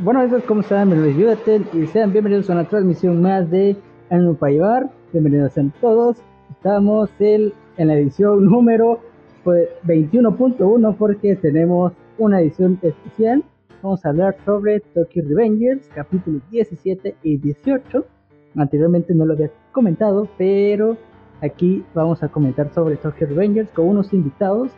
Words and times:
Bueno, 0.00 0.22
eso 0.22 0.36
es 0.36 0.44
como 0.44 0.60
están, 0.60 0.90
bienvenidos 0.90 1.40
y 1.72 1.86
sean 1.88 2.12
bienvenidos 2.12 2.48
a 2.48 2.52
una 2.52 2.68
transmisión 2.68 3.20
más 3.20 3.50
de 3.50 3.76
Anime 4.10 4.34
Paivar. 4.34 4.88
Bienvenidos 5.12 5.58
a 5.58 5.62
todos. 5.80 6.18
Estamos 6.52 7.10
en, 7.18 7.52
en 7.78 7.88
la 7.88 7.94
edición 7.94 8.44
número 8.44 9.00
21.1 9.44 10.96
porque 10.96 11.34
tenemos 11.34 11.94
una 12.16 12.40
edición 12.40 12.78
especial. 12.80 13.42
Vamos 13.82 14.06
a 14.06 14.10
hablar 14.10 14.36
sobre 14.44 14.78
Tokyo 14.78 15.24
Revengers, 15.26 15.88
capítulos 15.88 16.48
17 16.52 17.16
y 17.24 17.38
18. 17.38 18.06
Anteriormente 18.54 19.12
no 19.16 19.26
lo 19.26 19.32
había 19.32 19.50
comentado, 19.72 20.28
pero 20.38 20.96
aquí 21.40 21.84
vamos 21.92 22.22
a 22.22 22.28
comentar 22.28 22.72
sobre 22.72 22.98
Tokyo 22.98 23.26
Revengers 23.26 23.72
con 23.72 23.88
unos 23.88 24.12
invitados 24.12 24.70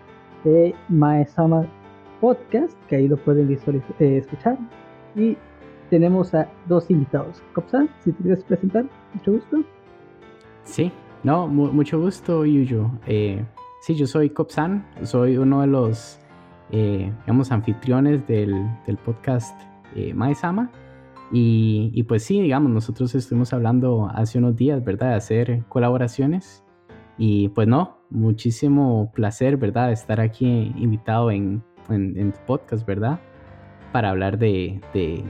de 0.44 0.74
Maesama 0.88 1.66
Podcast, 2.22 2.74
que 2.88 2.96
ahí 2.96 3.06
lo 3.06 3.18
pueden 3.18 3.52
eh, 3.52 4.16
escuchar. 4.16 4.56
Y 5.14 5.36
tenemos 5.90 6.34
a 6.34 6.48
dos 6.66 6.90
invitados. 6.90 7.42
Copsan, 7.52 7.88
si 8.00 8.12
te 8.12 8.22
quieres 8.22 8.44
presentar, 8.44 8.84
mucho 9.14 9.32
gusto. 9.32 9.64
Sí, 10.64 10.92
no, 11.24 11.48
mucho 11.48 12.00
gusto, 12.00 12.44
Yuyo. 12.44 12.90
Eh, 13.06 13.44
sí, 13.82 13.94
yo 13.94 14.06
soy 14.06 14.30
Copsan, 14.30 14.86
soy 15.02 15.36
uno 15.36 15.60
de 15.62 15.66
los, 15.66 16.18
eh, 16.70 17.12
digamos, 17.20 17.52
anfitriones 17.52 18.26
del, 18.26 18.54
del 18.86 18.96
podcast 18.98 19.60
eh, 19.96 20.14
Maesama. 20.14 20.70
Y, 21.32 21.90
y, 21.94 22.02
pues 22.04 22.24
sí, 22.24 22.40
digamos, 22.40 22.72
nosotros 22.72 23.14
estuvimos 23.14 23.52
hablando 23.52 24.08
hace 24.12 24.38
unos 24.38 24.56
días, 24.56 24.82
¿verdad?, 24.84 25.10
de 25.10 25.14
hacer 25.14 25.64
colaboraciones. 25.68 26.64
Y 27.18 27.48
pues 27.50 27.68
no, 27.68 27.98
muchísimo 28.10 29.12
placer, 29.14 29.56
¿verdad?, 29.56 29.92
estar 29.92 30.20
aquí 30.20 30.72
invitado 30.76 31.30
en, 31.30 31.62
en, 31.88 32.32
tu 32.32 32.38
podcast, 32.46 32.86
¿verdad? 32.86 33.20
Para 33.92 34.10
hablar 34.10 34.38
de, 34.38 34.80
de, 34.94 35.24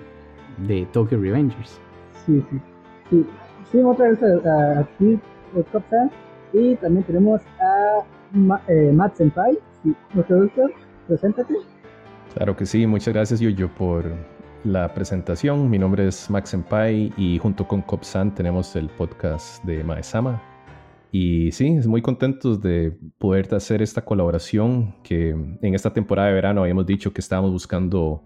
de 0.67 0.87
Tokyo 0.93 1.19
Revengers. 1.21 1.81
Sí, 2.27 2.43
sí. 2.51 2.61
Sí, 3.11 3.27
sí 3.73 3.79
otra 3.83 4.11
vez 4.11 4.19
aquí 4.79 5.19
y 6.53 6.77
también 6.77 7.05
tenemos 7.05 7.41
a 7.61 8.05
eh, 8.69 8.93
Matt 8.93 9.17
Senpai. 9.17 9.59
Sí, 9.83 9.95
mucho 10.15 10.37
gusto. 10.37 10.63
Preséntate. 11.07 11.55
Claro 12.35 12.57
que 12.57 12.67
sí, 12.67 12.87
muchas 12.87 13.15
gracias 13.15 13.41
Yuyo 13.41 13.69
por 13.75 14.05
la 14.65 14.93
presentación. 14.93 15.69
Mi 15.71 15.79
nombre 15.79 16.07
es 16.07 16.31
Max 16.31 16.51
Senpai 16.51 17.13
y 17.17 17.39
junto 17.39 17.67
con 17.67 17.83
Copsan 17.83 18.35
tenemos 18.35 18.77
el 18.77 18.89
podcast 18.89 19.65
de 19.65 19.83
Maesama. 19.83 20.41
Y 21.13 21.51
sí, 21.51 21.77
es 21.77 21.89
muy 21.89 22.03
contentos 22.03 22.61
de 22.61 22.97
poder 23.19 23.53
hacer 23.55 23.83
esta 23.83 24.05
colaboración 24.05 24.95
que 25.03 25.31
en 25.31 25.75
esta 25.75 25.93
temporada 25.93 26.29
de 26.29 26.35
verano 26.35 26.61
habíamos 26.63 26.87
dicho 26.87 27.13
que 27.13 27.21
estábamos 27.21 27.51
buscando 27.51 28.23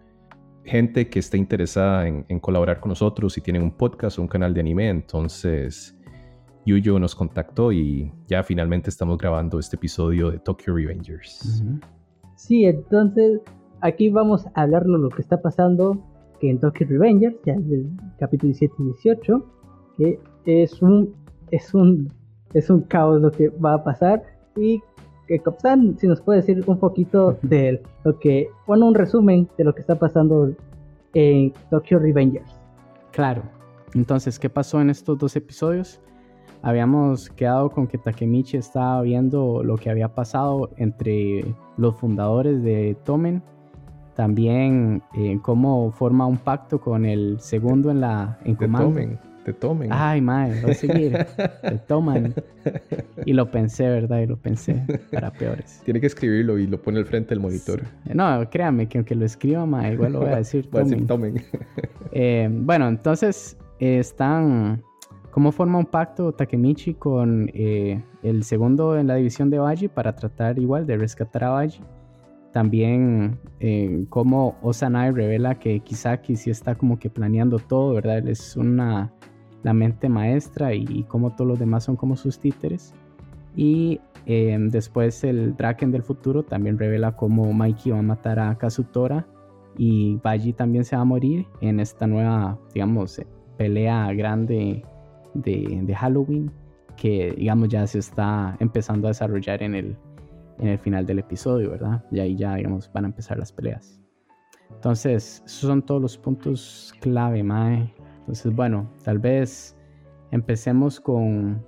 gente 0.65 1.09
que 1.09 1.19
esté 1.19 1.37
interesada 1.37 2.09
en, 2.09 2.41
colaborar 2.41 2.81
con 2.81 2.91
nosotros 2.91 3.37
y 3.39 3.41
tienen 3.41 3.63
un 3.63 3.73
podcast 3.73 4.19
un 4.19 4.29
canal 4.29 4.55
de 4.55 4.61
anime. 4.61 4.89
Entonces, 4.89 5.97
Yuyo 6.67 6.99
nos 6.99 7.15
contactó 7.15 7.73
y 7.73 8.13
ya 8.27 8.43
finalmente 8.43 8.91
estamos 8.91 9.19
grabando 9.19 9.59
este 9.59 9.77
episodio 9.77 10.31
de 10.31 10.39
Tokyo 10.39 10.75
Revengers. 10.75 11.63
Sí, 12.37 12.65
entonces 12.65 13.41
aquí 13.81 14.09
vamos 14.09 14.47
a 14.55 14.63
hablar 14.63 14.85
de 14.85 14.99
lo 14.99 15.09
que 15.11 15.23
está 15.23 15.41
pasando 15.41 16.03
que 16.41 16.51
en 16.51 16.59
Tokyo 16.59 16.87
Revengers, 16.89 17.37
ya 17.45 17.55
del 17.55 17.91
capítulo 18.19 18.49
17 18.49 18.75
y 18.79 18.85
18, 18.85 19.51
que 19.99 20.21
es 20.47 20.83
un 20.83 21.15
es 21.51 21.75
un 21.75 22.13
es 22.55 22.71
un 22.71 22.83
caos 22.83 23.21
lo 23.21 23.31
que 23.31 23.49
va 23.51 23.75
a 23.75 23.85
pasar 23.85 24.23
y 24.57 24.81
que 25.27 25.39
Copsan 25.39 25.97
si 25.99 26.07
nos 26.07 26.21
puede 26.21 26.41
decir 26.41 26.63
un 26.67 26.79
poquito 26.79 27.39
de 27.43 27.83
lo 28.05 28.19
que 28.19 28.49
bueno 28.67 28.87
un 28.87 28.95
resumen 28.95 29.49
de 29.57 29.65
lo 29.65 29.75
que 29.75 29.81
está 29.81 29.99
pasando 29.99 30.53
en 31.15 31.53
Tokyo 31.71 31.99
Revengers. 31.99 32.61
Claro. 33.13 33.43
Entonces, 33.95 34.39
¿qué 34.39 34.51
pasó 34.51 34.81
en 34.81 34.91
estos 34.91 35.17
dos 35.19 35.37
episodios? 35.37 36.01
habíamos 36.65 37.29
quedado 37.29 37.71
con 37.71 37.87
que 37.87 37.99
Takemichi 37.99 38.57
estaba 38.57 39.03
viendo 39.03 39.63
lo 39.63 39.77
que 39.77 39.91
había 39.91 40.15
pasado 40.15 40.71
entre 40.79 41.45
los 41.77 41.95
fundadores 41.97 42.63
de 42.63 42.97
Tomen, 43.05 43.43
también 44.17 45.03
eh, 45.15 45.39
cómo 45.43 45.93
forma 45.93 46.27
un 46.27 46.39
pacto 46.39 46.81
con 46.81 47.05
el 47.05 47.39
segundo 47.39 47.91
en 47.91 48.01
la 48.01 48.39
en 48.45 48.55
comando. 48.55 48.89
Tomen, 48.89 49.19
te 49.45 49.53
tomen. 49.53 49.91
Ay, 49.93 50.21
madre, 50.21 50.61
voy 50.63 50.71
a 50.71 50.75
seguir. 50.75 51.13
te 51.63 51.79
toman. 51.87 52.35
Y 53.25 53.33
lo 53.33 53.51
pensé, 53.51 53.89
¿verdad? 53.89 54.21
Y 54.21 54.27
lo 54.27 54.37
pensé 54.37 54.83
para 55.13 55.31
peores. 55.31 55.83
Tiene 55.85 56.01
que 56.01 56.07
escribirlo 56.07 56.59
y 56.59 56.67
lo 56.67 56.81
pone 56.81 56.99
al 56.99 57.07
frente 57.07 57.31
del 57.31 57.41
monitor. 57.41 57.83
No, 58.13 58.49
créame 58.51 58.89
que 58.89 58.99
aunque 58.99 59.15
lo 59.15 59.25
escriba, 59.25 59.67
madre, 59.67 59.95
igual 59.95 60.13
lo 60.15 60.21
voy 60.21 60.31
a 60.31 60.37
decir. 60.37 60.69
voy 60.73 60.83
a 60.83 60.85
decir 60.85 61.07
tomen. 61.07 61.45
Eh, 62.17 62.49
bueno, 62.49 62.87
entonces 62.87 63.57
están 63.81 64.85
cómo 65.33 65.51
forma 65.51 65.79
un 65.81 65.87
pacto 65.87 66.31
Takemichi 66.31 66.95
con 66.95 67.51
eh, 67.55 68.01
el 68.23 68.45
segundo 68.45 68.97
en 68.97 69.09
la 69.09 69.17
división 69.17 69.51
de 69.51 69.59
Baji 69.59 69.89
para 69.89 70.15
tratar 70.15 70.61
igual 70.61 70.87
de 70.87 70.97
rescatar 70.97 71.43
a 71.43 71.49
Baji. 71.51 71.81
También 72.53 73.41
eh, 73.59 74.05
cómo 74.11 74.57
Osanai 74.63 75.11
revela 75.11 75.59
que 75.59 75.81
Kisaki 75.81 76.37
sí 76.37 76.51
está 76.51 76.77
como 76.77 77.01
que 77.01 77.11
planeando 77.11 77.59
todo, 77.59 77.95
¿verdad? 77.95 78.19
Él 78.19 78.29
es 78.29 78.57
una, 78.57 79.13
la 79.65 79.73
mente 79.73 80.09
maestra 80.09 80.73
y, 80.75 81.05
cómo 81.09 81.35
todos 81.35 81.49
los 81.49 81.59
demás 81.59 81.83
son 81.83 81.97
como 81.97 82.15
sus 82.15 82.39
títeres. 82.39 82.95
Y 83.57 84.01
eh, 84.27 84.57
después 84.71 85.25
el 85.25 85.57
Draken 85.57 85.91
del 85.91 86.03
futuro 86.03 86.45
también 86.45 86.79
revela 86.79 87.17
cómo 87.17 87.53
Mikey 87.53 87.93
va 87.93 87.99
a 87.99 88.03
matar 88.03 88.39
a 88.39 88.57
Kazutora 88.57 89.27
y 89.77 90.17
Baji 90.23 90.53
también 90.53 90.85
se 90.85 90.97
va 90.97 91.03
a 91.03 91.05
morir 91.05 91.47
en 91.61 91.81
esta 91.81 92.07
nueva, 92.07 92.59
digamos, 92.73 93.21
pelea 93.57 94.13
grande 94.13 94.85
de, 95.35 95.95
Halloween 95.99 96.53
que 96.97 97.35
digamos 97.37 97.69
ya 97.69 97.87
se 97.87 97.99
está 97.99 98.57
empezando 98.61 99.09
a 99.09 99.11
desarrollar 99.11 99.63
en 99.63 99.75
el, 99.75 99.97
en 100.59 100.69
el 100.69 100.79
final 100.79 101.07
del 101.07 101.21
episodio, 101.21 101.71
¿verdad? 101.71 102.05
Y 102.13 102.21
ahí 102.21 102.37
ya 102.37 102.55
digamos 102.55 102.91
van 102.93 103.05
a 103.05 103.09
empezar 103.09 103.39
las 103.39 103.51
peleas. 103.51 104.01
Entonces, 104.71 105.43
esos 105.45 105.69
son 105.69 105.83
todos 105.83 106.01
los 106.03 106.19
puntos 106.19 106.95
clave, 107.01 107.43
Mae. 107.43 107.93
Entonces, 108.25 108.55
bueno, 108.55 108.91
tal 109.05 109.19
vez 109.19 109.77
empecemos 110.31 110.99
con, 110.99 111.63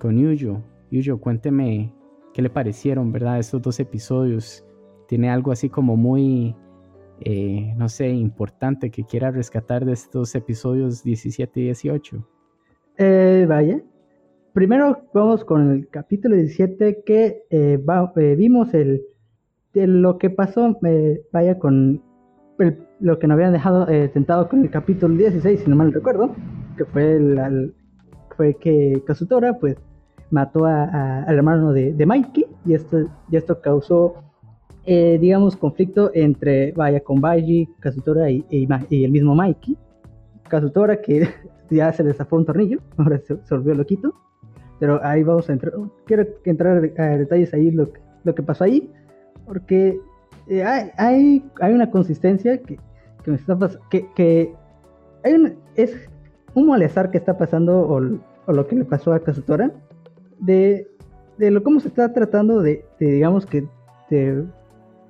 con 0.00 0.18
Yuyo. 0.18 0.60
Yuyo, 0.90 1.20
cuénteme 1.20 1.94
qué 2.34 2.42
le 2.42 2.50
parecieron, 2.50 3.12
¿verdad? 3.12 3.38
Estos 3.38 3.62
dos 3.62 3.78
episodios. 3.78 4.64
¿Tiene 5.06 5.30
algo 5.30 5.52
así 5.52 5.68
como 5.68 5.96
muy, 5.96 6.56
eh, 7.20 7.72
no 7.76 7.88
sé, 7.88 8.08
importante 8.08 8.90
que 8.90 9.04
quiera 9.04 9.30
rescatar 9.30 9.84
de 9.84 9.92
estos 9.92 10.34
episodios 10.34 11.04
17 11.04 11.60
y 11.60 11.64
18? 11.64 12.26
Eh, 12.98 13.46
vaya. 13.48 13.80
Primero 14.52 15.06
vamos 15.14 15.44
con 15.44 15.70
el 15.70 15.88
capítulo 15.88 16.34
17 16.34 17.04
que 17.04 17.44
eh, 17.50 17.78
eh, 17.80 18.34
vimos 18.36 18.74
el, 18.74 19.06
lo 19.72 20.18
que 20.18 20.30
pasó, 20.30 20.76
vaya 21.32 21.58
con 21.60 22.02
lo 23.00 23.18
que 23.18 23.26
nos 23.26 23.34
habían 23.36 23.52
dejado 23.52 23.86
tentado 24.12 24.48
con 24.48 24.62
el 24.62 24.70
capítulo 24.70 25.14
16, 25.14 25.60
si 25.60 25.70
no 25.70 25.76
mal 25.76 25.92
recuerdo, 25.92 26.34
que 26.76 26.84
fue, 26.84 27.16
el, 27.16 27.74
fue 28.36 28.54
que 28.54 29.02
Kazutora 29.06 29.54
pues 29.58 29.76
mató 30.30 30.66
a, 30.66 31.22
al 31.22 31.34
hermano 31.34 31.72
de, 31.72 31.92
de, 31.92 32.06
Mikey 32.06 32.46
y 32.64 32.74
esto, 32.74 33.08
y 33.30 33.36
esto 33.36 33.60
causó, 33.60 34.14
digamos, 34.86 35.56
conflicto 35.56 36.10
entre, 36.14 36.72
vaya, 36.72 37.00
con 37.00 37.20
Baiji, 37.20 37.68
Kazutora 37.80 38.30
y, 38.30 38.44
y 38.50 39.04
el 39.04 39.10
mismo 39.10 39.34
Mikey. 39.34 39.76
Kazutora 40.48 41.00
que 41.00 41.28
ya 41.70 41.92
se 41.92 42.04
le 42.04 42.12
zafó 42.12 42.36
un 42.36 42.44
tornillo, 42.44 42.80
ahora 42.98 43.18
se, 43.18 43.34
volvió 43.50 43.74
loquito. 43.74 44.12
Pero 44.78 45.00
ahí 45.04 45.22
vamos 45.22 45.48
a 45.48 45.52
entrar. 45.52 45.74
Quiero 46.06 46.26
entrar 46.44 46.90
a 46.98 47.02
detalles 47.18 47.52
ahí 47.54 47.70
lo, 47.70 47.90
lo 48.24 48.34
que 48.34 48.42
pasó 48.42 48.64
ahí, 48.64 48.90
porque 49.46 49.98
eh, 50.48 50.64
hay, 50.64 51.44
hay, 51.60 51.72
una 51.72 51.90
consistencia 51.90 52.58
que, 52.58 52.78
que 53.24 53.30
me 53.30 53.36
está 53.36 53.56
que, 53.90 54.06
que 54.14 54.54
hay 55.24 55.34
un, 55.34 55.56
es 55.76 55.94
un 56.54 56.68
malestar 56.68 57.10
que 57.10 57.18
está 57.18 57.36
pasando 57.36 57.80
o, 57.80 58.00
o, 58.46 58.52
lo 58.52 58.66
que 58.66 58.76
le 58.76 58.84
pasó 58.84 59.12
a 59.12 59.20
Kazutora 59.20 59.70
de, 60.38 60.88
de 61.38 61.50
lo 61.50 61.62
cómo 61.62 61.80
se 61.80 61.88
está 61.88 62.12
tratando 62.12 62.60
de, 62.62 62.84
digamos 62.98 63.46
que 63.46 63.66
de, 64.10 64.44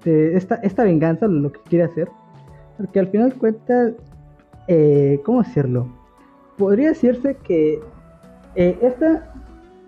esta, 0.04 0.56
esta 0.56 0.84
venganza, 0.84 1.26
lo 1.26 1.52
que 1.52 1.60
quiere 1.68 1.84
hacer, 1.84 2.08
porque 2.76 3.00
al 3.00 3.08
final 3.08 3.34
cuenta, 3.34 3.92
eh, 4.68 5.20
¿cómo 5.24 5.42
decirlo? 5.42 6.00
podría 6.60 6.90
decirse 6.90 7.36
que 7.42 7.80
eh, 8.54 8.78
esta, 8.82 9.32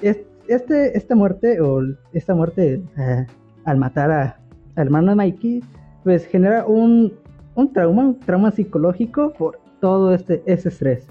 este, 0.01 0.97
esta 0.97 1.15
muerte 1.15 1.61
o 1.61 1.83
esta 2.15 2.35
muerte 2.35 2.83
eh, 2.97 3.27
al 3.65 3.77
matar 3.77 4.11
a, 4.11 4.42
hermano 4.77 5.11
de 5.11 5.17
Mikey, 5.17 5.63
pues 6.05 6.27
genera 6.27 6.67
un, 6.67 7.13
un, 7.55 7.73
trauma, 7.73 8.03
un 8.03 8.21
trauma 8.21 8.51
psicológico 8.51 9.33
por 9.33 9.59
todo 9.81 10.15
este 10.15 10.43
ese 10.47 10.69
estrés. 10.69 11.07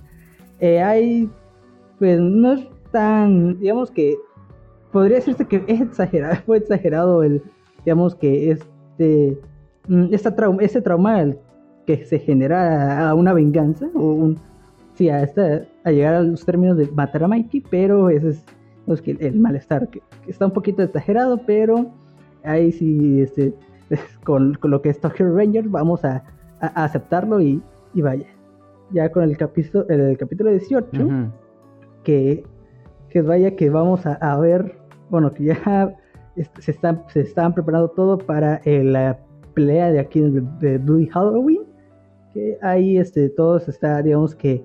Eh, 0.60 0.81
hay, 0.81 1.30
pues 2.00 2.19
no 2.19 2.54
es 2.54 2.68
tan, 2.92 3.60
digamos 3.60 3.92
que 3.92 4.16
podría 4.92 5.18
decirse 5.18 5.46
que 5.46 5.63
es 5.68 5.81
exagerado, 5.81 6.36
fue 6.46 6.58
exagerado 6.58 7.24
el, 7.24 7.42
digamos 7.86 8.16
que 8.16 8.52
este, 8.52 9.38
mm, 9.88 10.13
esta 10.13 10.36
trauma, 10.36 10.62
ese 10.62 10.81
trauma 10.81 11.34
que 11.86 12.06
se 12.06 12.19
genera 12.19 13.13
una 13.16 13.34
venganza 13.34 13.90
o 13.96 14.36
sí 14.94 15.10
a 15.10 15.24
esta 15.24 15.63
a 15.84 15.92
llegar 15.92 16.13
a 16.13 16.22
los 16.22 16.46
términos 16.46 16.78
de 16.78 16.88
matar 16.92 17.24
a 17.24 17.28
Mikey 17.28 17.63
pero 17.69 18.10
ese 18.10 18.30
es, 18.30 19.02
que 19.02 19.18
el 19.19 19.40
malestar 19.40 19.88
que, 19.88 20.02
está 20.28 20.46
un 20.46 20.52
poquito 20.52 20.84
exagerado 20.84 21.40
pero 21.46 21.92
ahí 22.44 22.72
sí 22.72 23.22
este 23.22 23.54
con, 24.24 24.58
lo 24.62 24.82
que 24.82 24.90
es 24.90 25.00
Tokyo 25.00 25.36
Rangers 25.36 25.70
vamos 25.70 26.04
a, 26.06 26.24
aceptarlo 26.60 27.42
y, 27.42 27.62
vaya. 27.96 28.28
Ya 28.92 29.12
con 29.12 29.24
el 29.24 29.36
capítulo 29.36 29.88
el 29.90 30.18
capítulo 30.18 30.52
18 30.52 31.32
que 32.04 32.44
que 33.10 33.22
vaya 33.22 33.56
que 33.56 33.70
vamos 33.70 34.06
a, 34.06 34.38
ver 34.38 34.78
bueno 35.10 35.34
que 35.34 35.46
ya 35.46 35.96
se 36.60 36.72
están 36.72 37.04
se 37.08 37.22
están 37.22 37.54
preparando 37.54 37.90
todo 37.90 38.18
para 38.18 38.62
la 38.66 39.20
pelea 39.54 39.92
de 39.92 40.00
aquí 40.00 40.22
de, 40.22 40.42
de 40.60 40.78
Bloody 40.78 41.08
Halloween 41.08 41.72
que 42.34 42.58
ahí 42.62 42.98
este, 42.98 43.30
todo 43.30 43.60
se 43.60 43.72
está, 43.72 44.02
digamos 44.02 44.36
que, 44.36 44.64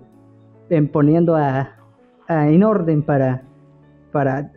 poniendo 0.92 1.36
a, 1.36 1.76
en 2.28 2.62
orden 2.62 3.02
para, 3.02 3.42
para 4.16 4.50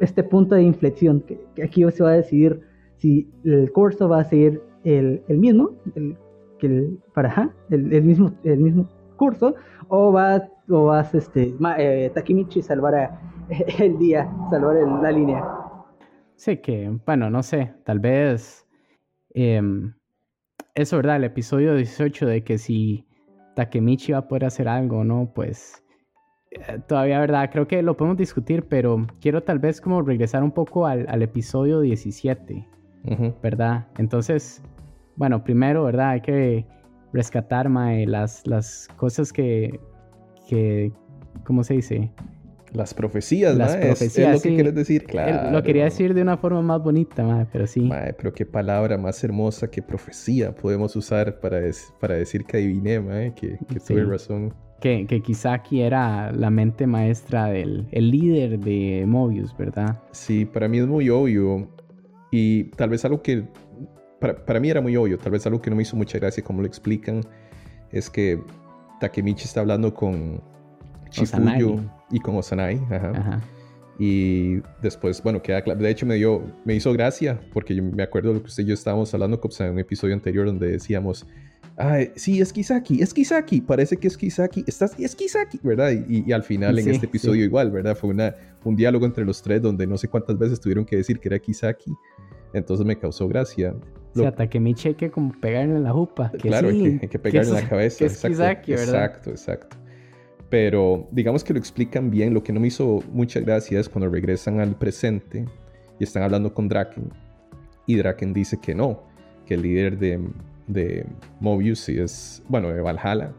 este 0.00 0.24
punto 0.24 0.56
de 0.56 0.64
inflexión, 0.64 1.20
que, 1.20 1.38
aquí 1.62 1.88
se 1.92 2.02
va 2.02 2.10
a 2.10 2.14
decidir 2.14 2.60
si 2.96 3.30
el 3.44 3.70
curso 3.70 4.08
va 4.08 4.22
a 4.22 4.24
seguir 4.24 4.60
el, 4.82 5.22
mismo, 5.28 5.70
el, 5.94 6.16
que 6.58 6.66
el, 6.66 6.98
para, 7.14 7.54
el, 7.70 8.02
mismo, 8.02 8.34
el 8.42 8.58
mismo 8.58 8.88
curso, 9.16 9.54
o 9.86 10.12
va 10.12 10.42
o 10.68 10.86
vas 10.86 11.14
este, 11.14 11.54
eh, 11.78 12.10
Takemichi 12.12 12.60
salvar 12.60 13.16
el 13.78 13.98
día, 13.98 14.28
salvar 14.50 14.74
la 15.00 15.12
línea. 15.12 15.44
Sí, 16.34 16.56
que, 16.56 16.98
bueno, 17.06 17.30
no 17.30 17.44
sé, 17.44 17.72
tal 17.84 18.00
vez... 18.00 18.66
Em, 19.32 19.94
eso, 20.74 20.96
¿verdad? 20.96 21.16
El 21.18 21.24
episodio 21.24 21.76
18 21.76 22.26
de 22.26 22.42
que 22.42 22.58
si 22.58 23.06
Takemichi 23.54 24.10
va 24.10 24.18
a 24.18 24.26
poder 24.26 24.46
hacer 24.46 24.66
algo, 24.66 25.04
¿no? 25.04 25.30
Pues 25.32 25.83
todavía, 26.86 27.20
¿verdad? 27.20 27.50
Creo 27.50 27.66
que 27.66 27.82
lo 27.82 27.96
podemos 27.96 28.18
discutir, 28.18 28.64
pero 28.68 29.06
quiero 29.20 29.42
tal 29.42 29.58
vez 29.58 29.80
como 29.80 30.02
regresar 30.02 30.42
un 30.42 30.52
poco 30.52 30.86
al, 30.86 31.22
episodio 31.22 31.80
17, 31.80 32.66
¿verdad? 33.42 33.86
Entonces, 33.98 34.62
bueno, 35.16 35.44
primero, 35.44 35.84
¿verdad? 35.84 36.10
Hay 36.10 36.20
que 36.20 36.66
rescatar, 37.12 37.68
Mae, 37.68 38.06
las, 38.06 38.46
las 38.46 38.88
cosas 38.96 39.32
que, 39.32 39.80
que, 40.48 40.92
¿cómo 41.44 41.64
se 41.64 41.74
dice? 41.74 42.10
Las 42.72 42.92
profecías, 42.92 43.56
Las 43.56 43.76
profecías, 43.76 44.34
es, 44.34 44.34
lo 44.34 44.42
que 44.42 44.54
quieres 44.56 44.74
decir, 44.74 45.04
claro. 45.04 45.52
Lo 45.52 45.62
quería 45.62 45.84
decir 45.84 46.12
de 46.12 46.22
una 46.22 46.36
forma 46.36 46.60
más 46.60 46.82
bonita, 46.82 47.46
pero 47.52 47.68
sí. 47.68 47.88
pero 48.18 48.32
qué 48.32 48.44
palabra 48.44 48.98
más 48.98 49.22
hermosa 49.22 49.70
que 49.70 49.80
profecía 49.80 50.52
podemos 50.52 50.96
usar 50.96 51.38
para, 51.38 51.60
para 52.00 52.16
decir 52.16 52.44
que 52.44 52.56
adiviné, 52.56 53.32
que, 53.36 53.58
que 53.68 53.78
tuve 53.78 54.04
razón. 54.04 54.52
Que, 54.84 55.06
que 55.06 55.22
Kisaki 55.22 55.80
era 55.80 56.30
la 56.30 56.50
mente 56.50 56.86
maestra 56.86 57.46
del 57.46 57.88
el 57.90 58.10
líder 58.10 58.58
de 58.58 59.06
Mobius, 59.06 59.56
¿verdad? 59.56 59.98
Sí, 60.12 60.44
para 60.44 60.68
mí 60.68 60.76
es 60.76 60.86
muy 60.86 61.08
obvio. 61.08 61.66
Y 62.30 62.64
tal 62.64 62.90
vez 62.90 63.02
algo 63.06 63.22
que 63.22 63.44
para, 64.20 64.44
para 64.44 64.60
mí 64.60 64.68
era 64.68 64.82
muy 64.82 64.94
obvio, 64.94 65.16
tal 65.16 65.32
vez 65.32 65.46
algo 65.46 65.62
que 65.62 65.70
no 65.70 65.76
me 65.76 65.84
hizo 65.84 65.96
mucha 65.96 66.18
gracia 66.18 66.44
como 66.44 66.60
lo 66.60 66.66
explican, 66.66 67.22
es 67.92 68.10
que 68.10 68.38
Takemichi 69.00 69.44
está 69.44 69.60
hablando 69.60 69.94
con 69.94 70.42
Chifuyo 71.08 71.76
y 72.10 72.20
con 72.20 72.36
Osanai. 72.36 72.78
Ajá. 72.90 73.40
Y 73.98 74.56
después, 74.82 75.22
bueno, 75.22 75.40
queda 75.40 75.62
claro. 75.62 75.80
De 75.80 75.88
hecho, 75.88 76.04
me, 76.04 76.16
dio, 76.16 76.42
me 76.66 76.74
hizo 76.74 76.92
gracia 76.92 77.40
porque 77.54 77.74
yo 77.74 77.82
me 77.82 78.02
acuerdo 78.02 78.30
de 78.30 78.34
lo 78.34 78.40
que 78.42 78.48
usted 78.48 78.64
y 78.64 78.66
yo 78.66 78.74
estábamos 78.74 79.14
hablando 79.14 79.40
en 79.60 79.72
un 79.72 79.78
episodio 79.78 80.12
anterior 80.12 80.44
donde 80.44 80.68
decíamos, 80.68 81.26
Ay, 81.76 82.12
sí, 82.14 82.40
es 82.40 82.52
Kisaki, 82.52 83.02
es 83.02 83.12
Kisaki, 83.12 83.60
parece 83.60 83.96
que 83.96 84.06
es 84.06 84.16
Kisaki, 84.16 84.64
estás, 84.66 84.98
es 84.98 85.16
Kisaki, 85.16 85.58
¿verdad? 85.62 85.90
Y, 86.08 86.32
al 86.32 86.44
final 86.44 86.78
en 86.78 86.88
este 86.88 87.06
episodio 87.06 87.44
igual, 87.44 87.72
¿verdad? 87.72 87.96
Fue 87.96 88.10
una, 88.10 88.34
un 88.62 88.76
diálogo 88.76 89.06
entre 89.06 89.24
los 89.24 89.42
tres 89.42 89.60
donde 89.60 89.86
no 89.86 89.98
sé 89.98 90.06
cuántas 90.06 90.38
veces 90.38 90.60
tuvieron 90.60 90.84
que 90.84 90.96
decir 90.96 91.18
que 91.18 91.28
era 91.28 91.38
Kisaki, 91.38 91.92
entonces 92.52 92.86
me 92.86 92.96
causó 92.96 93.26
gracia. 93.26 93.74
O 94.14 94.20
sea, 94.20 94.28
hasta 94.28 94.48
que 94.48 94.60
mi 94.60 94.74
cheque 94.74 95.10
como 95.10 95.32
pegarle 95.40 95.74
en 95.74 95.82
la 95.82 95.92
jupa. 95.92 96.30
claro, 96.38 96.68
hay, 96.68 97.00
que, 97.00 97.18
pegarle 97.18 97.50
en 97.50 97.56
la 97.56 97.68
cabeza. 97.68 98.04
exacto, 98.04 98.28
Kisaki, 98.28 98.70
¿verdad? 98.72 98.86
Exacto, 98.86 99.30
exacto 99.30 99.76
pero 100.54 101.08
digamos 101.10 101.42
que 101.42 101.52
lo 101.52 101.58
explican 101.58 102.12
bien. 102.12 102.32
Lo 102.32 102.44
que 102.44 102.52
no 102.52 102.60
me 102.60 102.68
hizo 102.68 103.02
mucha 103.10 103.40
gracia 103.40 103.80
es 103.80 103.88
cuando 103.88 104.08
regresan 104.08 104.60
al 104.60 104.76
presente 104.76 105.46
y 105.98 106.04
están 106.04 106.22
hablando 106.22 106.54
con 106.54 106.68
Draken. 106.68 107.10
Y 107.86 107.96
Draken 107.96 108.32
dice 108.32 108.60
que 108.60 108.72
no, 108.72 109.02
que 109.46 109.54
el 109.54 109.62
líder 109.62 109.98
de, 109.98 110.20
de 110.66 111.06
Mobius 111.40 111.88
es, 111.88 112.42
bueno, 112.48 112.68
de 112.68 112.80
Valhalla, 112.80 113.32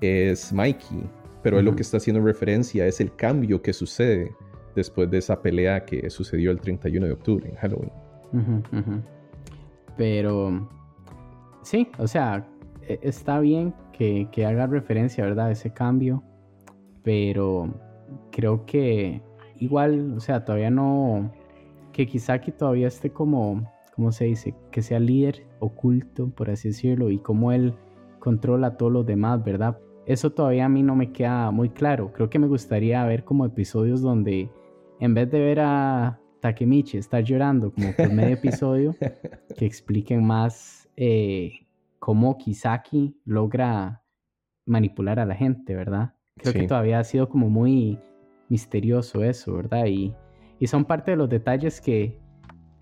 es 0.00 0.52
Mikey. 0.52 1.04
Pero 1.42 1.58
él 1.58 1.64
lo 1.64 1.76
que 1.76 1.82
está 1.82 1.98
haciendo 1.98 2.22
referencia 2.22 2.86
es 2.86 3.00
el 3.00 3.14
cambio 3.14 3.62
que 3.62 3.72
sucede 3.72 4.32
después 4.74 5.10
de 5.10 5.18
esa 5.18 5.40
pelea 5.40 5.84
que 5.84 6.10
sucedió 6.10 6.50
el 6.50 6.60
31 6.60 7.06
de 7.06 7.12
octubre 7.12 7.48
en 7.48 7.54
Halloween. 7.56 7.92
Pero 9.96 10.68
sí, 11.62 11.88
o 11.98 12.08
sea, 12.08 12.46
e, 12.82 12.98
está 13.02 13.38
bien 13.38 13.72
que, 13.92 14.28
que 14.32 14.44
haga 14.44 14.66
referencia, 14.66 15.24
¿verdad? 15.24 15.46
A 15.46 15.50
ese 15.52 15.72
cambio 15.72 16.22
pero 17.06 17.72
creo 18.32 18.66
que 18.66 19.22
igual, 19.60 20.14
o 20.16 20.18
sea, 20.18 20.44
todavía 20.44 20.70
no, 20.70 21.30
que 21.92 22.04
Kisaki 22.04 22.50
todavía 22.50 22.88
esté 22.88 23.10
como, 23.10 23.64
¿cómo 23.96 24.12
se 24.12 24.26
dice? 24.26 24.54
Que 24.70 24.82
sea 24.82 25.00
líder 25.00 25.46
oculto, 25.58 26.28
por 26.28 26.50
así 26.50 26.68
decirlo, 26.68 27.10
y 27.10 27.18
como 27.18 27.50
él 27.50 27.74
controla 28.18 28.68
a 28.68 28.76
todos 28.76 28.92
los 28.92 29.06
demás, 29.06 29.42
¿verdad? 29.42 29.78
Eso 30.04 30.30
todavía 30.30 30.66
a 30.66 30.68
mí 30.68 30.82
no 30.82 30.94
me 30.94 31.12
queda 31.12 31.50
muy 31.50 31.70
claro. 31.70 32.12
Creo 32.12 32.30
que 32.30 32.38
me 32.38 32.46
gustaría 32.46 33.04
ver 33.06 33.24
como 33.24 33.46
episodios 33.46 34.02
donde 34.02 34.50
en 35.00 35.14
vez 35.14 35.30
de 35.30 35.40
ver 35.40 35.60
a 35.60 36.20
Takemichi 36.40 36.98
estar 36.98 37.24
llorando 37.24 37.72
como 37.72 37.92
por 37.92 38.12
medio 38.12 38.34
episodio, 38.34 38.94
que 39.56 39.66
expliquen 39.66 40.24
más 40.24 40.88
eh, 40.96 41.66
cómo 41.98 42.36
Kisaki 42.36 43.16
logra 43.24 44.02
manipular 44.66 45.18
a 45.18 45.26
la 45.26 45.34
gente, 45.34 45.74
¿verdad? 45.74 46.14
Creo 46.36 46.52
que 46.52 46.66
todavía 46.66 46.98
ha 46.98 47.04
sido 47.04 47.28
como 47.28 47.48
muy 47.48 47.98
misterioso 48.48 49.24
eso, 49.24 49.54
¿verdad? 49.54 49.86
Y, 49.86 50.14
y 50.58 50.66
son 50.66 50.84
parte 50.84 51.12
de 51.12 51.16
los 51.16 51.28
detalles 51.28 51.80
que, 51.80 52.18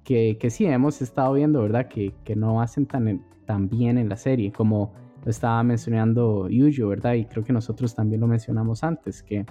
que, 0.05 0.37
que, 0.39 0.51
sí 0.51 0.67
hemos 0.67 1.03
estado 1.03 1.33
viendo, 1.33 1.63
¿verdad? 1.63 1.89
Que, 1.89 2.15
que 2.25 2.37
no 2.37 2.61
hacen 2.61 2.87
tan, 2.87 3.25
tan 3.47 3.69
bien 3.69 3.99
en 3.99 4.09
la 4.09 4.17
serie, 4.17 4.53
como 4.53 4.93
lo 5.25 5.31
estaba 5.31 5.63
mencionando 5.63 6.49
Yuyo, 6.49 6.89
¿verdad? 6.89 7.15
Y 7.15 7.25
creo 7.25 7.45
que 7.45 7.53
nosotros 7.53 7.95
también 7.95 8.21
lo 8.21 8.27
mencionamos 8.27 8.85
antes, 8.85 9.23
que 9.23 9.47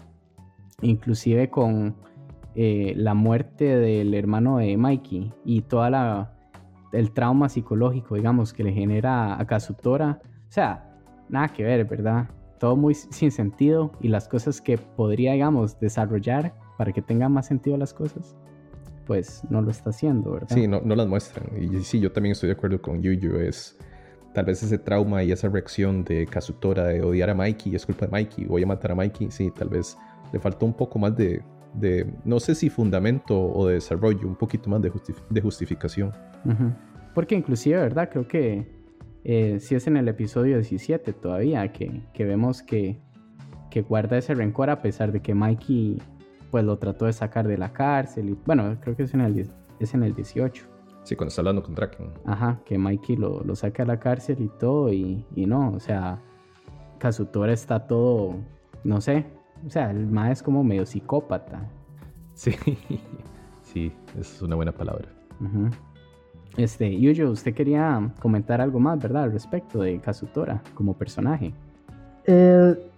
inclusive 0.82 1.50
con 1.50 1.96
eh, 2.56 2.94
la 2.96 3.14
muerte 3.14 3.66
del 3.78 4.14
hermano 4.14 4.58
de 4.58 4.78
Mikey 4.78 5.34
y 5.44 5.62
toda 5.62 5.90
la 5.90 6.30
el 6.92 7.12
trauma 7.12 7.50
psicológico, 7.50 8.14
digamos, 8.16 8.54
que 8.54 8.64
le 8.64 8.72
genera 8.72 9.40
a 9.40 9.48
Kazutora, 9.48 10.22
o 10.48 10.52
sea, 10.52 11.02
nada 11.28 11.48
que 11.48 11.64
ver, 11.64 11.86
¿verdad? 11.86 12.30
todo 12.64 12.78
muy 12.78 12.94
sin 12.94 13.30
sentido 13.30 13.92
y 14.00 14.08
las 14.08 14.30
cosas 14.30 14.62
que 14.62 14.78
podría, 14.78 15.34
digamos, 15.34 15.78
desarrollar 15.82 16.54
para 16.78 16.94
que 16.94 17.02
tengan 17.02 17.34
más 17.34 17.46
sentido 17.46 17.76
las 17.76 17.94
cosas, 17.94 18.38
pues 19.06 19.42
no 19.50 19.62
lo 19.62 19.72
está 19.72 19.90
haciendo, 19.90 20.34
¿verdad? 20.34 20.50
Sí, 20.54 20.68
no, 20.68 20.82
no 20.82 20.96
las 20.96 21.08
muestran. 21.08 21.46
Y 21.62 21.84
sí, 21.84 22.00
yo 22.00 22.12
también 22.12 22.34
estoy 22.34 22.48
de 22.48 22.54
acuerdo 22.54 22.82
con 22.82 23.02
Yuyu. 23.02 23.38
Es 23.38 23.78
tal 24.34 24.46
vez 24.46 24.64
ese 24.64 24.78
trauma 24.78 25.24
y 25.24 25.32
esa 25.32 25.50
reacción 25.50 26.04
de 26.04 26.26
Kazutora 26.26 26.88
de 26.88 27.02
odiar 27.02 27.30
a 27.30 27.36
Mikey, 27.36 27.76
es 27.76 27.86
culpa 27.86 28.06
de 28.06 28.12
Mikey, 28.12 28.46
voy 28.46 28.64
a 28.64 28.68
matar 28.68 28.92
a 28.92 28.96
Mikey. 28.96 29.32
Sí, 29.32 29.52
tal 29.52 29.70
vez 29.70 29.98
le 30.32 30.40
faltó 30.40 30.66
un 30.66 30.74
poco 30.74 31.00
más 31.00 31.16
de, 31.16 31.42
de 31.74 32.12
no 32.26 32.40
sé 32.40 32.56
si 32.56 32.70
fundamento 32.70 33.40
o 33.40 33.68
de 33.68 33.76
desarrollo, 33.76 34.28
un 34.28 34.36
poquito 34.36 34.70
más 34.70 34.82
de, 34.82 34.92
de 35.30 35.42
justificación. 35.42 36.12
Porque 37.14 37.36
inclusive, 37.36 37.78
¿verdad? 37.78 38.10
Creo 38.12 38.28
que 38.28 38.68
eh, 39.24 39.60
si 39.60 39.76
es 39.76 39.88
en 39.88 39.98
el 39.98 40.08
episodio 40.08 40.58
17 40.58 41.14
todavía, 41.14 41.72
que, 41.72 42.02
vemos 42.18 42.62
que, 42.62 43.00
que, 43.70 43.82
guarda 43.82 44.18
ese 44.18 44.34
rencor 44.34 44.70
a 44.70 44.82
pesar 44.82 45.12
de 45.12 45.22
que 45.22 45.34
Mikey 45.34 46.02
pues 46.54 46.64
lo 46.64 46.78
trató 46.78 47.06
de 47.06 47.14
sacar 47.14 47.48
de 47.48 47.58
la 47.58 47.74
cárcel. 47.74 48.30
Y, 48.30 48.38
bueno, 48.46 48.78
creo 48.80 48.96
que 48.96 49.02
es 49.02 49.14
en 49.16 49.22
el, 49.22 49.50
es 49.80 49.94
en 49.96 50.04
el 50.04 50.14
18. 50.14 50.64
Sí, 51.02 51.16
cuando 51.16 51.30
está 51.30 51.42
hablando 51.42 51.64
con 51.64 51.74
Draken. 51.74 52.12
Ajá, 52.26 52.60
que 52.64 52.78
Mikey 52.78 53.16
lo, 53.16 53.44
lo 53.44 53.56
saca 53.56 53.82
de 53.82 53.88
la 53.88 54.00
cárcel 54.00 54.40
y 54.40 54.50
todo, 54.60 54.94
y, 54.94 55.26
y 55.36 55.48
no, 55.48 55.72
o 55.72 55.80
sea, 55.80 56.22
Kazutora 57.00 57.54
está 57.54 57.88
todo, 57.88 58.36
no 58.84 59.02
sé, 59.02 59.26
o 59.66 59.70
sea, 59.72 59.90
el 59.90 60.06
ma 60.06 60.32
es 60.32 60.44
como 60.44 60.64
medio 60.64 60.86
psicópata. 60.86 61.68
Sí, 62.36 62.52
sí, 63.64 63.92
es 64.20 64.40
una 64.44 64.56
buena 64.56 64.74
palabra. 64.74 65.10
Ajá. 65.44 65.72
Este, 66.56 67.00
Yuyo, 67.00 67.32
usted 67.32 67.56
quería 67.56 68.14
comentar 68.22 68.62
algo 68.62 68.80
más, 68.80 69.02
¿verdad? 69.02 69.24
Al 69.24 69.32
respecto 69.32 69.82
de 69.82 70.00
Kazutora 70.00 70.62
como 70.76 70.94
personaje. 70.94 71.52
Eh, 72.28 72.92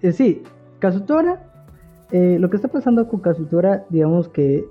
eh, 0.00 0.12
sí, 0.12 0.42
Kazutora, 0.78 1.53
eh, 2.14 2.38
lo 2.38 2.48
que 2.48 2.56
está 2.56 2.68
pasando 2.68 3.08
con 3.08 3.20
Kazutora, 3.20 3.84
digamos 3.90 4.28
que 4.28 4.64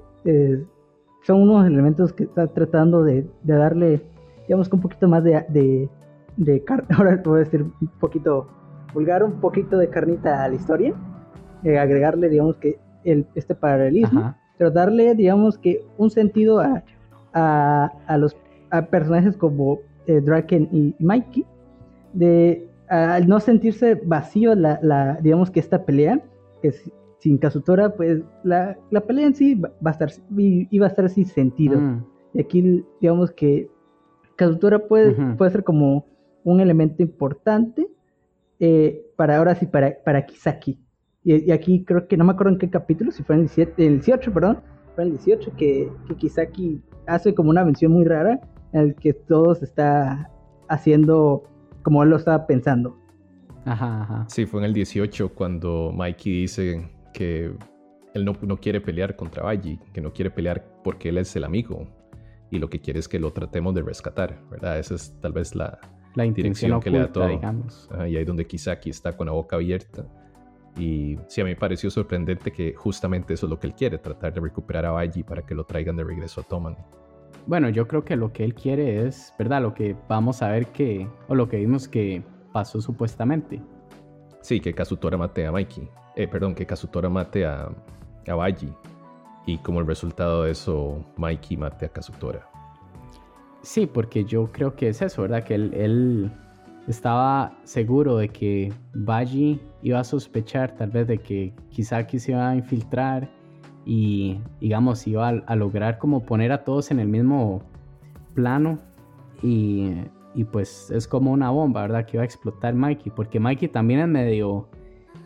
son 1.24 1.42
unos 1.42 1.66
elementos 1.66 2.14
que 2.14 2.24
está 2.24 2.48
tratando 2.48 3.04
de, 3.04 3.26
darle, 3.44 4.02
digamos 4.48 4.70
que 4.70 4.76
un 4.76 4.82
poquito 4.82 5.08
más 5.08 5.24
de, 5.24 5.90
de 6.38 6.64
ahora 6.98 7.22
voy 7.24 7.38
a 7.38 7.44
decir 7.44 7.64
un 7.64 7.88
poquito 8.00 8.48
vulgar, 8.94 9.24
un 9.24 9.40
poquito 9.40 9.78
de 9.78 9.90
carnita 9.90 10.44
a 10.44 10.48
la 10.48 10.56
historia, 10.56 10.94
eh, 11.64 11.78
agregarle, 11.78 12.30
digamos 12.30 12.58
que 12.58 12.80
el, 13.04 13.26
este 13.36 13.56
paralelismo, 13.56 14.36
pero 14.58 14.72
darle, 14.72 15.16
digamos 15.16 15.58
que 15.58 15.84
un 15.98 16.10
sentido 16.10 16.60
a, 16.60 16.84
a, 17.34 18.18
los 18.18 18.38
personajes 18.90 19.36
como 19.36 19.80
eh, 20.08 20.22
Draken 20.22 20.70
y 20.72 20.96
Mikey, 21.00 21.46
de 22.14 22.70
al 22.90 23.28
no 23.28 23.40
sentirse 23.40 23.96
vacío 23.96 24.54
la, 24.56 24.80
la, 24.82 25.18
digamos 25.22 25.50
que 25.50 25.60
esta 25.60 25.84
pelea, 25.84 26.22
que 26.62 26.72
sin 27.24 27.38
Kazutora, 27.38 27.96
pues 27.96 28.22
la, 28.44 28.78
la, 28.92 29.00
pelea 29.00 29.28
en 29.28 29.34
sí 29.34 29.56
va 29.56 29.72
a 29.86 29.92
estar, 29.92 30.12
iba 30.38 30.86
a 30.86 30.90
estar 30.90 31.10
sin 31.10 31.26
sentido. 31.26 31.80
Mm. 31.80 32.06
Y 32.34 32.42
aquí, 32.42 32.86
digamos 33.00 33.32
que 33.32 33.70
Kazutora 34.36 34.88
puede, 34.90 35.14
puede 35.38 35.52
ser 35.52 35.64
como 35.64 36.06
un 36.44 36.60
elemento 36.60 37.02
importante 37.02 37.88
eh, 38.60 39.06
para 39.16 39.38
ahora 39.38 39.56
sí, 39.56 39.68
para, 39.68 39.96
para 40.04 40.26
Kisaki. 40.26 40.78
Y, 41.24 41.50
aquí 41.52 41.86
creo 41.86 42.10
que 42.10 42.18
no 42.18 42.26
me 42.26 42.34
acuerdo 42.34 42.52
en 42.52 42.60
qué 42.60 42.70
capítulo, 42.70 43.10
si 43.10 43.24
fue 43.24 43.36
en 43.36 43.44
el, 43.44 43.48
17, 43.48 43.88
el 43.88 43.94
18, 44.00 44.34
perdón, 44.34 44.60
fue 44.94 45.06
en 45.06 45.12
el 45.12 45.18
18 45.18 45.54
que, 45.56 45.90
que 46.10 46.16
Kisaki 46.18 46.82
hace 47.08 47.34
como 47.34 47.52
una 47.52 47.64
mención 47.64 47.94
muy 47.94 48.04
rara 48.04 48.42
en 48.74 48.82
el 48.82 48.96
que 48.96 49.14
todo 49.14 49.56
se 49.56 49.64
está 49.64 50.30
haciendo 50.68 51.44
como 51.84 52.04
él 52.04 52.10
lo 52.10 52.18
estaba 52.18 52.46
pensando. 52.48 52.98
Ajá, 53.64 54.02
ajá. 54.02 54.26
Sí, 54.28 54.46
fue 54.46 54.60
en 54.60 54.66
el 54.66 54.74
18 54.74 55.30
cuando 55.30 55.94
Mikey 55.94 56.42
dice 56.42 56.93
que 57.14 57.54
él 58.14 58.26
no, 58.26 58.36
no 58.42 58.58
quiere 58.58 58.82
pelear 58.82 59.16
contra 59.16 59.44
Baji, 59.44 59.80
que 59.94 60.02
no 60.02 60.12
quiere 60.14 60.32
pelear 60.32 60.82
porque 60.84 61.10
él 61.10 61.18
es 61.18 61.36
el 61.36 61.44
amigo 61.44 61.88
y 62.54 62.60
lo 62.60 62.70
que 62.70 62.80
quiere 62.80 63.00
es 63.00 63.08
que 63.08 63.20
lo 63.20 63.32
tratemos 63.32 63.74
de 63.74 63.82
rescatar, 63.82 64.40
¿verdad? 64.52 64.78
Esa 64.78 64.96
es 64.96 65.20
tal 65.22 65.34
vez 65.34 65.56
la, 65.56 65.80
la 66.16 66.26
intención 66.26 66.80
que 66.80 66.92
le 66.92 67.00
da 67.00 67.12
todo. 67.12 67.28
Digamos. 67.28 67.90
y 68.08 68.16
ahí 68.16 68.24
donde 68.24 68.46
Kisaki 68.46 68.92
está 68.92 69.18
con 69.18 69.28
la 69.28 69.34
boca 69.34 69.56
abierta. 69.56 70.06
Y 70.78 71.18
sí, 71.28 71.42
a 71.42 71.44
mí 71.44 71.52
me 71.52 71.56
pareció 71.56 71.90
sorprendente 71.90 72.52
que 72.52 72.74
justamente 72.74 73.34
eso 73.34 73.46
es 73.46 73.50
lo 73.50 73.60
que 73.60 73.68
él 73.68 73.74
quiere, 73.74 73.98
tratar 73.98 74.34
de 74.34 74.42
recuperar 74.42 74.86
a 74.86 74.92
Baji 74.92 75.24
para 75.24 75.44
que 75.44 75.56
lo 75.56 75.64
traigan 75.64 75.96
de 75.96 76.04
regreso 76.04 76.42
a 76.42 76.44
Toman. 76.44 76.78
Bueno, 77.46 77.70
yo 77.70 77.88
creo 77.88 78.06
que 78.06 78.16
lo 78.16 78.32
que 78.32 78.44
él 78.44 78.54
quiere 78.54 79.06
es, 79.06 79.34
¿verdad? 79.38 79.62
Lo 79.62 79.74
que 79.74 79.96
vamos 80.08 80.42
a 80.42 80.50
ver 80.50 80.68
que, 80.68 81.08
o 81.28 81.36
lo 81.36 81.50
que 81.50 81.58
vimos 81.58 81.88
que 81.88 82.24
pasó 82.52 82.82
supuestamente. 82.82 83.62
Sí, 84.42 84.60
que 84.60 84.74
Kazutora 84.74 85.18
mate 85.18 85.46
a 85.46 85.52
Mikey. 85.52 85.90
Eh, 86.16 86.28
perdón, 86.28 86.56
que 86.56 86.66
Kazutora 86.66 87.10
mate 87.10 87.46
a, 87.46 87.70
a 88.28 88.36
Baji. 88.36 88.74
Y 89.46 89.58
como 89.58 89.80
el 89.80 89.88
resultado 89.88 90.44
de 90.44 90.52
eso, 90.52 91.04
Mikey 91.18 91.58
mate 91.58 91.86
a 91.86 91.90
Kazutora. 91.90 92.48
Sí, 93.64 93.88
porque 93.88 94.26
yo 94.26 94.52
creo 94.52 94.76
que 94.76 94.90
es 94.90 95.02
eso, 95.02 95.22
¿verdad? 95.22 95.44
Que 95.44 95.56
él, 95.56 96.32
estaba 96.88 97.58
seguro 97.64 98.18
de 98.18 98.28
que 98.28 98.74
Baji 98.94 99.62
iba 99.82 100.00
a 100.00 100.04
sospechar 100.04 100.76
tal 100.76 100.90
vez 100.90 101.08
de 101.08 101.18
que 101.18 101.54
Kisaki 101.70 102.20
se 102.20 102.34
iba 102.34 102.50
a 102.50 102.56
infiltrar 102.58 103.30
y 103.86 104.40
digamos 104.60 105.08
iba 105.08 105.30
a, 105.30 105.56
lograr 105.56 105.98
como 105.98 106.26
poner 106.26 106.52
a 106.52 106.66
todos 106.66 106.92
en 106.92 107.00
el 107.00 107.08
mismo 107.08 107.62
plano 108.34 108.80
y, 109.42 109.94
pues 110.52 110.92
es 110.92 111.08
como 111.08 111.32
una 111.32 111.52
bomba, 111.52 111.82
¿verdad? 111.82 112.06
Que 112.06 112.18
iba 112.18 112.24
a 112.24 112.26
explotar 112.26 112.74
Mikey, 112.74 113.14
porque 113.16 113.40
Mikey 113.40 113.70
también 113.70 114.02
es 114.02 114.08
medio, 114.10 114.68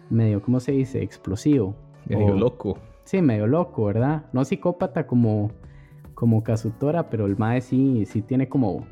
medio, 0.09 0.41
¿cómo 0.41 0.59
se 0.59 0.71
dice? 0.71 1.01
Explosivo. 1.01 1.75
Medio 2.07 2.35
loco. 2.35 2.77
Sí, 3.03 3.21
medio 3.21 3.47
loco, 3.47 3.85
¿verdad? 3.85 4.25
No 4.33 4.45
psicópata 4.45 5.07
como, 5.07 5.51
como 6.13 6.43
Kazutora, 6.43 7.09
pero 7.09 7.25
el 7.25 7.37
Mae 7.37 7.61
sí, 7.61 8.05
sí 8.05 8.21
tiene 8.21 8.49
como 8.49 8.85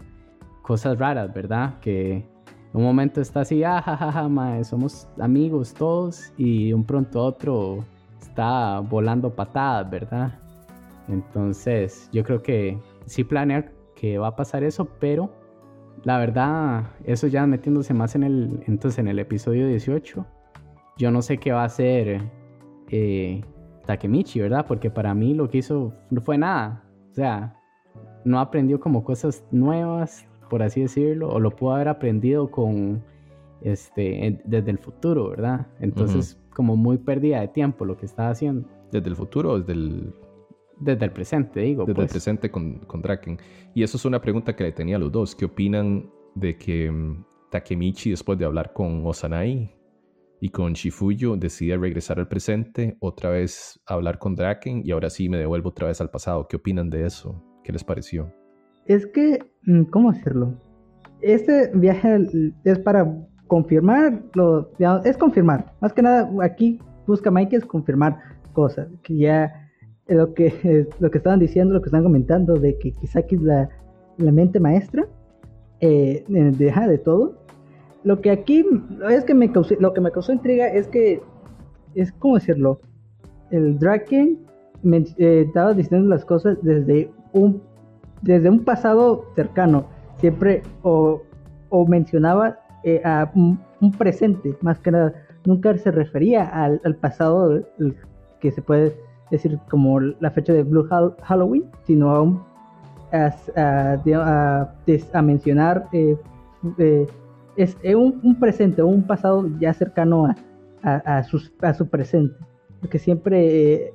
cosas 0.61 0.97
raras, 0.97 1.33
¿verdad? 1.33 1.79
Que 1.79 2.15
en 2.15 2.25
un 2.73 2.83
momento 2.83 3.21
está 3.21 3.41
así, 3.41 3.63
ah, 3.63 3.81
jajaja, 3.81 4.27
Mae, 4.27 4.63
somos 4.63 5.07
amigos 5.19 5.73
todos, 5.73 6.33
y 6.37 6.73
un 6.73 6.83
pronto 6.83 7.23
otro 7.23 7.85
está 8.19 8.79
volando 8.79 9.33
patadas, 9.33 9.89
¿verdad? 9.89 10.39
Entonces, 11.07 12.09
yo 12.11 12.23
creo 12.23 12.41
que 12.41 12.77
sí 13.05 13.23
planea 13.23 13.71
que 13.95 14.17
va 14.17 14.27
a 14.27 14.35
pasar 14.35 14.63
eso, 14.63 14.85
pero 14.99 15.31
la 16.03 16.17
verdad, 16.17 16.83
eso 17.05 17.27
ya 17.27 17.45
metiéndose 17.47 17.93
más 17.93 18.15
en 18.15 18.23
el, 18.23 18.63
entonces 18.67 18.99
en 18.99 19.07
el 19.07 19.19
episodio 19.19 19.67
18, 19.67 20.25
yo 20.97 21.11
no 21.11 21.21
sé 21.21 21.37
qué 21.37 21.51
va 21.51 21.63
a 21.63 21.65
hacer 21.65 22.21
eh, 22.89 23.41
Takemichi, 23.85 24.39
¿verdad? 24.39 24.65
Porque 24.67 24.89
para 24.89 25.13
mí 25.13 25.33
lo 25.33 25.49
que 25.49 25.59
hizo 25.59 25.93
no 26.09 26.21
fue 26.21 26.37
nada. 26.37 26.83
O 27.11 27.13
sea, 27.13 27.59
no 28.23 28.39
aprendió 28.39 28.79
como 28.79 29.03
cosas 29.03 29.43
nuevas, 29.51 30.25
por 30.49 30.63
así 30.63 30.81
decirlo, 30.81 31.29
o 31.29 31.39
lo 31.39 31.51
pudo 31.51 31.75
haber 31.75 31.89
aprendido 31.89 32.49
con 32.49 33.03
este 33.61 34.41
desde 34.45 34.71
el 34.71 34.77
futuro, 34.77 35.29
¿verdad? 35.29 35.67
Entonces, 35.79 36.39
como 36.53 36.75
muy 36.75 36.97
pérdida 36.97 37.41
de 37.41 37.47
tiempo 37.47 37.85
lo 37.85 37.97
que 37.97 38.05
estaba 38.05 38.29
haciendo. 38.29 38.67
¿Desde 38.91 39.09
el 39.09 39.15
futuro 39.15 39.51
o 39.51 39.59
desde 39.59 39.73
el...? 39.73 40.13
Desde 40.77 41.05
el 41.05 41.11
presente, 41.11 41.61
digo. 41.61 41.85
Desde 41.85 42.01
el 42.01 42.07
pues. 42.07 42.11
presente 42.11 42.51
con, 42.51 42.79
con 42.79 43.01
Draken. 43.01 43.37
Y 43.73 43.83
eso 43.83 43.95
es 43.95 44.03
una 44.03 44.19
pregunta 44.19 44.57
que 44.57 44.65
le 44.65 44.73
tenía 44.73 44.97
a 44.97 44.99
los 44.99 45.09
dos. 45.09 45.33
¿Qué 45.33 45.45
opinan 45.45 46.09
de 46.35 46.57
que 46.57 46.91
mm, 46.91 47.23
Takemichi, 47.49 48.09
después 48.09 48.37
de 48.37 48.43
hablar 48.43 48.73
con 48.73 49.05
Osanai 49.05 49.73
y 50.39 50.49
con 50.49 50.73
Shifuyo, 50.73 51.35
decide 51.37 51.77
regresar 51.77 52.19
al 52.19 52.27
presente, 52.27 52.97
otra 52.99 53.29
vez 53.29 53.79
hablar 53.85 54.19
con 54.19 54.35
Draken 54.35 54.81
y 54.83 54.91
ahora 54.91 55.09
sí 55.09 55.29
me 55.29 55.37
devuelvo 55.37 55.69
otra 55.69 55.87
vez 55.87 56.01
al 56.01 56.09
pasado? 56.09 56.47
¿Qué 56.47 56.57
opinan 56.57 56.89
de 56.89 57.05
eso? 57.05 57.41
¿Qué 57.63 57.71
les 57.71 57.83
pareció? 57.83 58.31
Es 58.85 59.07
que, 59.07 59.39
mm, 59.65 59.83
¿cómo 59.85 60.09
hacerlo? 60.09 60.53
Este 61.21 61.71
viaje 61.73 62.27
es 62.63 62.79
para 62.79 63.11
confirmar, 63.47 64.23
lo, 64.33 64.71
es 65.03 65.17
confirmar. 65.17 65.73
Más 65.81 65.93
que 65.93 66.01
nada, 66.01 66.29
aquí 66.43 66.79
busca 67.07 67.31
Mike 67.31 67.55
es 67.55 67.65
confirmar 67.65 68.19
cosas. 68.53 68.87
Que 69.03 69.17
ya 69.17 69.51
lo 70.07 70.33
que, 70.33 70.87
lo 70.99 71.09
que 71.09 71.17
estaban 71.17 71.39
diciendo, 71.39 71.73
lo 71.73 71.81
que 71.81 71.87
están 71.87 72.03
comentando, 72.03 72.55
de 72.55 72.77
que 72.77 72.91
Kisaki 72.91 73.35
es 73.35 73.41
la, 73.41 73.69
la 74.17 74.31
mente 74.31 74.59
maestra, 74.59 75.07
eh, 75.79 76.23
deja 76.27 76.87
de 76.87 76.97
todo. 76.97 77.44
Lo 78.05 78.21
que 78.21 78.31
aquí 78.31 78.63
es 79.09 79.25
que 79.25 79.33
me 79.33 79.51
causó, 79.51 79.75
lo 79.79 79.93
que 79.93 79.99
me 79.99 80.11
causó 80.11 80.31
intriga 80.31 80.67
es 80.67 80.87
que 80.87 81.21
es 81.95 82.13
como 82.13 82.35
decirlo, 82.35 82.79
el 83.51 83.77
Draken 83.77 84.39
me, 84.83 84.97
eh, 85.17 85.43
estaba 85.47 85.73
diciendo 85.73 86.07
las 86.07 86.23
cosas 86.23 86.57
desde 86.61 87.11
un 87.33 87.61
desde 88.21 88.49
un 88.49 88.63
pasado 88.63 89.25
cercano, 89.35 89.85
siempre 90.17 90.63
o, 90.81 91.21
o 91.69 91.85
mencionaba 91.85 92.59
eh, 92.83 93.01
a 93.03 93.31
un, 93.35 93.59
presente, 93.97 94.55
más 94.61 94.79
que 94.79 94.91
nada. 94.91 95.13
Nunca 95.45 95.77
se 95.77 95.91
refería 95.91 96.45
al, 96.45 96.95
pasado 96.95 97.61
que 98.39 98.51
se 98.51 98.61
puede 98.61 98.95
decir 99.29 99.59
como 99.69 99.99
la 99.99 100.31
fecha 100.31 100.53
de 100.53 100.63
Blue 100.63 100.87
Halloween, 101.23 101.65
sino 101.83 102.11
a, 102.11 102.21
un, 102.21 102.41
a, 103.11 104.71
mencionar 105.21 105.87
eh, 105.93 106.17
eh, 106.79 107.05
es 107.57 107.77
un, 107.95 108.35
presente 108.39 108.81
o 108.81 108.87
un 108.87 109.03
pasado 109.03 109.47
ya 109.59 109.73
cercano 109.73 110.27
a, 110.83 110.95
a 110.97 111.23
su 111.23 111.89
presente. 111.89 112.35
Porque 112.81 112.99
siempre 112.99 113.93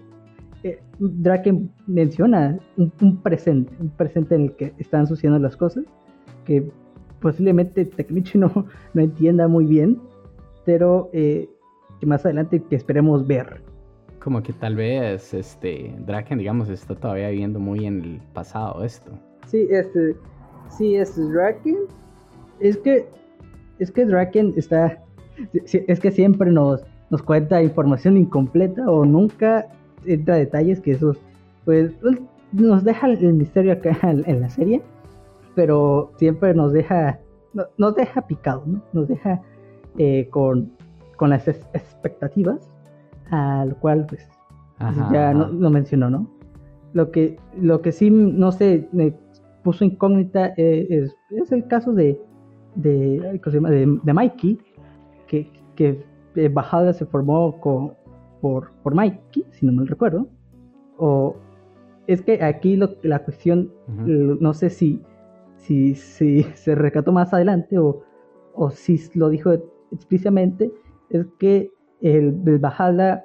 Draken 1.00 1.70
menciona 1.86 2.58
un, 2.76 2.92
un, 3.00 3.16
presente, 3.22 3.72
un 3.80 3.88
presente 3.90 4.34
en 4.34 4.42
el 4.42 4.52
que 4.56 4.74
están 4.78 5.06
sucediendo 5.06 5.38
las 5.38 5.56
cosas, 5.56 5.84
que 6.44 6.70
posiblemente 7.20 7.86
Takemichi 7.86 8.38
no, 8.38 8.52
no 8.92 9.02
entienda 9.02 9.48
muy 9.48 9.64
bien, 9.64 9.98
pero 10.64 11.08
eh, 11.12 11.48
que 11.98 12.06
más 12.06 12.24
adelante 12.24 12.62
que 12.62 12.76
esperemos 12.76 13.26
ver. 13.26 13.62
Como 14.22 14.42
que 14.42 14.52
tal 14.52 14.76
vez 14.76 15.32
este 15.32 15.94
Draken, 16.06 16.38
digamos, 16.38 16.68
está 16.68 16.94
todavía 16.94 17.30
viviendo 17.30 17.58
muy 17.58 17.86
en 17.86 18.02
el 18.02 18.22
pasado 18.34 18.84
esto. 18.84 19.10
Sí, 19.46 19.66
este, 19.70 20.14
sí, 20.68 20.96
es 20.96 21.16
Draken. 21.16 21.78
Es 22.60 22.76
que, 22.76 23.08
es 23.80 23.90
que 23.90 24.04
Draken 24.04 24.54
está, 24.56 25.02
es 25.52 26.00
que 26.00 26.10
siempre 26.10 26.50
nos, 26.50 26.82
nos 27.10 27.22
cuenta 27.22 27.62
información 27.62 28.16
incompleta 28.16 28.88
o 28.90 29.04
nunca 29.04 29.66
entra 30.06 30.36
detalles 30.36 30.80
que 30.80 30.92
esos, 30.92 31.18
pues, 31.64 31.92
nos 32.52 32.84
deja 32.84 33.08
el 33.08 33.34
misterio 33.34 33.72
acá 33.72 33.98
en 34.02 34.40
la 34.40 34.48
serie 34.48 34.82
pero 35.54 36.12
siempre 36.16 36.54
nos 36.54 36.72
deja, 36.72 37.20
nos 37.76 37.94
deja 37.94 38.26
picado, 38.26 38.62
¿no? 38.66 38.82
Nos 38.92 39.08
deja 39.08 39.40
eh, 39.98 40.28
con, 40.30 40.72
con, 41.16 41.30
las 41.30 41.46
expectativas, 41.48 42.70
al 43.30 43.76
cual 43.76 44.06
pues 44.08 44.26
ya 45.12 45.34
no, 45.34 45.48
lo 45.48 45.70
mencionó, 45.70 46.10
¿no? 46.10 46.30
Lo 46.92 47.10
que, 47.10 47.36
lo 47.60 47.82
que 47.82 47.92
sí, 47.92 48.10
no 48.10 48.52
sé, 48.52 48.88
me 48.92 49.14
puso 49.62 49.84
incógnita 49.84 50.54
eh, 50.56 50.86
es, 50.88 51.14
es, 51.30 51.52
el 51.52 51.66
caso 51.66 51.92
de, 51.92 52.18
de, 52.74 53.38
de, 54.02 54.12
Mikey, 54.12 54.58
que, 55.26 55.50
que 55.76 56.04
eh, 56.36 56.48
Bajada 56.48 56.92
se 56.92 57.06
formó 57.06 57.60
con, 57.60 57.94
por, 58.40 58.72
por 58.82 58.94
Mikey, 58.94 59.44
si 59.50 59.66
no 59.66 59.72
me 59.72 59.84
recuerdo. 59.84 60.28
O 60.98 61.36
es 62.06 62.22
que 62.22 62.42
aquí 62.42 62.76
lo, 62.76 62.96
la 63.02 63.24
cuestión, 63.24 63.72
no 63.88 64.52
sé 64.54 64.70
si 64.70 65.00
si, 65.60 65.94
si 65.94 66.42
se 66.54 66.74
recató 66.74 67.12
más 67.12 67.32
adelante 67.32 67.78
o, 67.78 68.02
o 68.54 68.70
si 68.70 68.98
lo 69.14 69.28
dijo 69.28 69.52
explícitamente, 69.92 70.72
es 71.10 71.26
que 71.38 71.70
el, 72.00 72.42
el 72.46 73.20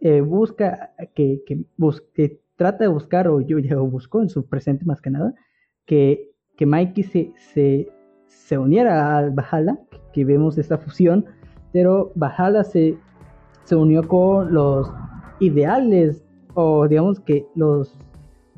eh, 0.00 0.20
busca, 0.20 0.94
que, 1.14 1.42
que, 1.46 2.40
trata 2.56 2.84
de 2.84 2.88
buscar, 2.88 3.28
o 3.28 3.40
yo 3.40 3.58
ya 3.58 3.76
buscó 3.76 4.22
en 4.22 4.30
su 4.30 4.48
presente 4.48 4.84
más 4.84 5.02
que 5.02 5.10
nada, 5.10 5.34
que, 5.84 6.30
que 6.56 6.64
Mikey 6.64 7.04
se, 7.04 7.32
se, 7.36 7.88
se 8.26 8.58
uniera 8.58 9.16
al 9.16 9.30
Valhalla, 9.30 9.78
que 10.12 10.24
vemos 10.24 10.58
esta 10.58 10.78
fusión, 10.78 11.24
pero 11.72 12.12
Valhalla 12.14 12.64
se, 12.64 12.96
se 13.64 13.76
unió 13.76 14.06
con 14.06 14.52
los 14.52 14.92
ideales, 15.40 16.24
o 16.54 16.86
digamos 16.88 17.20
que 17.20 17.46
los 17.54 17.98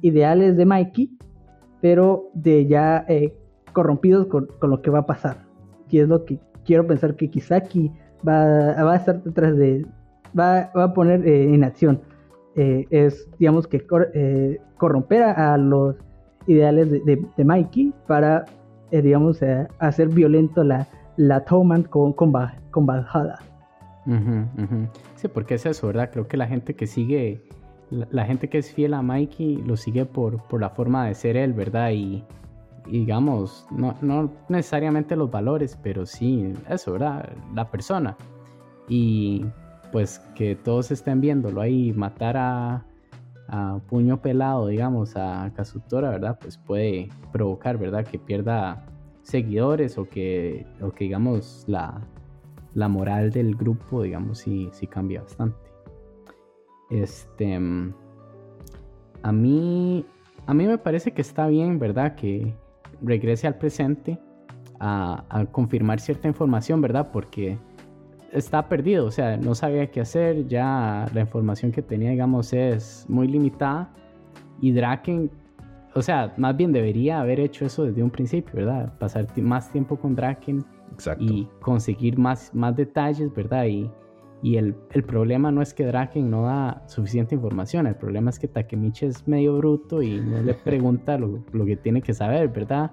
ideales 0.02 0.56
de 0.56 0.66
Mikey, 0.66 1.10
pero 1.80 2.30
de 2.34 2.66
ya 2.66 3.04
eh, 3.08 3.34
corrompidos 3.72 4.26
con, 4.26 4.48
lo 4.62 4.82
que 4.82 4.90
va 4.90 5.00
a 5.00 5.06
pasar. 5.06 5.44
Y 5.90 6.00
es 6.00 6.08
lo 6.08 6.24
que 6.24 6.38
quiero 6.64 6.86
pensar 6.86 7.16
que 7.16 7.30
Kisaki 7.30 7.90
va, 8.26 8.74
va 8.82 8.92
a 8.92 8.96
estar 8.96 9.22
detrás 9.22 9.56
de, 9.56 9.86
va, 10.38 10.70
va 10.76 10.84
a 10.84 10.94
poner 10.94 11.26
eh, 11.26 11.54
en 11.54 11.64
acción. 11.64 12.00
Eh, 12.56 12.86
es, 12.90 13.28
digamos 13.38 13.66
que 13.66 13.86
corromper 14.76 15.22
a, 15.22 15.56
los 15.56 15.96
ideales 16.46 16.90
de, 16.90 17.24
de, 17.36 17.44
Mikey 17.44 17.92
para, 18.06 18.46
digamos, 18.90 19.40
hacer 19.78 20.08
violento 20.08 20.64
la, 20.64 20.86
la 21.16 21.44
Toman 21.44 21.82
con, 21.84 22.12
con, 22.12 22.32
con 22.70 22.86
Valhalla. 22.86 23.38
Sí, 25.16 25.28
porque 25.28 25.54
es 25.54 25.66
eso, 25.66 25.88
¿verdad? 25.88 26.10
Creo 26.10 26.26
que 26.26 26.36
la 26.36 26.46
gente 26.46 26.74
que 26.74 26.86
sigue 26.86 27.42
la, 27.90 28.24
gente 28.24 28.48
que 28.48 28.58
es 28.58 28.72
fiel 28.72 28.94
a 28.94 29.02
Mikey 29.02 29.62
lo 29.62 29.76
sigue 29.76 30.04
por, 30.04 30.42
por 30.44 30.60
la 30.60 30.70
forma 30.70 31.06
de 31.06 31.14
ser 31.14 31.36
él, 31.36 31.52
¿verdad? 31.52 31.90
Y, 31.92 32.24
digamos, 32.86 33.66
no, 33.70 33.94
no, 34.00 34.30
necesariamente 34.48 35.16
los 35.16 35.30
valores, 35.30 35.78
pero 35.82 36.06
sí 36.06 36.52
eso, 36.68 36.92
¿verdad? 36.92 37.30
La 37.54 37.70
persona. 37.70 38.16
Y 38.88 39.44
pues 39.92 40.18
que 40.34 40.54
todos 40.54 40.90
estén 40.90 41.20
viéndolo 41.20 41.60
ahí 41.60 41.92
matar 41.92 42.36
a, 42.36 42.84
a 43.48 43.80
puño 43.88 44.20
pelado, 44.20 44.68
digamos, 44.68 45.16
a 45.16 45.50
Kazutora, 45.54 46.10
¿verdad? 46.10 46.38
Pues 46.40 46.58
puede 46.58 47.08
provocar, 47.32 47.78
¿verdad? 47.78 48.06
Que 48.06 48.18
pierda 48.18 48.84
seguidores 49.22 49.98
o 49.98 50.08
que, 50.08 50.66
o 50.80 50.90
que 50.90 51.04
digamos, 51.04 51.64
la, 51.66 52.00
la 52.74 52.88
moral 52.88 53.30
del 53.30 53.56
grupo, 53.56 54.02
digamos, 54.02 54.38
sí, 54.38 54.70
cambia 54.88 55.22
bastante. 55.22 55.58
Este. 56.90 57.58
A 59.22 59.32
mí. 59.32 60.04
A 60.46 60.54
mí 60.54 60.66
me 60.66 60.78
parece 60.78 61.12
que 61.12 61.20
está 61.20 61.46
bien, 61.46 61.78
¿verdad? 61.78 62.14
Que 62.14 62.54
regrese 63.02 63.46
al 63.46 63.58
presente 63.58 64.18
a, 64.80 65.46
confirmar 65.52 66.00
cierta 66.00 66.28
información, 66.28 66.80
¿verdad? 66.80 67.10
Porque 67.12 67.58
está 68.32 68.68
perdido, 68.68 69.06
o 69.06 69.10
sea, 69.10 69.36
no 69.36 69.54
sabía 69.54 69.90
qué 69.90 70.00
hacer, 70.00 70.46
ya 70.46 71.06
la 71.14 71.20
información 71.20 71.72
que 71.72 71.82
tenía, 71.82 72.10
digamos, 72.10 72.52
es 72.52 73.06
muy 73.08 73.28
limitada. 73.28 73.90
Y 74.60 74.72
Draken, 74.72 75.30
o 75.94 76.02
sea, 76.02 76.34
más 76.36 76.56
bien 76.56 76.72
debería 76.72 77.20
haber 77.20 77.40
hecho 77.40 77.64
eso 77.64 77.84
desde 77.84 78.02
un 78.02 78.10
principio, 78.10 78.52
¿verdad? 78.54 78.92
Pasar 78.98 79.26
más 79.40 79.70
tiempo 79.70 79.96
con 79.96 80.14
Draken 80.14 80.64
y 81.18 81.46
conseguir 81.60 82.18
más, 82.18 82.52
más 82.54 82.74
detalles, 82.74 83.32
¿verdad? 83.32 83.66
Y, 83.66 83.90
y 84.42 84.56
el, 84.56 84.74
problema 85.06 85.50
no 85.50 85.62
es 85.62 85.74
que 85.74 85.84
Draken 85.84 86.30
no 86.30 86.42
da 86.42 86.82
suficiente 86.86 87.34
información, 87.34 87.86
el 87.86 87.96
problema 87.96 88.30
es 88.30 88.38
que 88.38 88.48
Takemichi 88.48 89.06
es 89.06 89.26
medio 89.26 89.56
bruto 89.56 90.02
y 90.02 90.20
no 90.20 90.42
le 90.42 90.54
pregunta 90.64 91.18
lo, 91.18 91.64
que 91.64 91.76
tiene 91.76 92.02
que 92.02 92.14
saber, 92.14 92.48
¿verdad? 92.48 92.90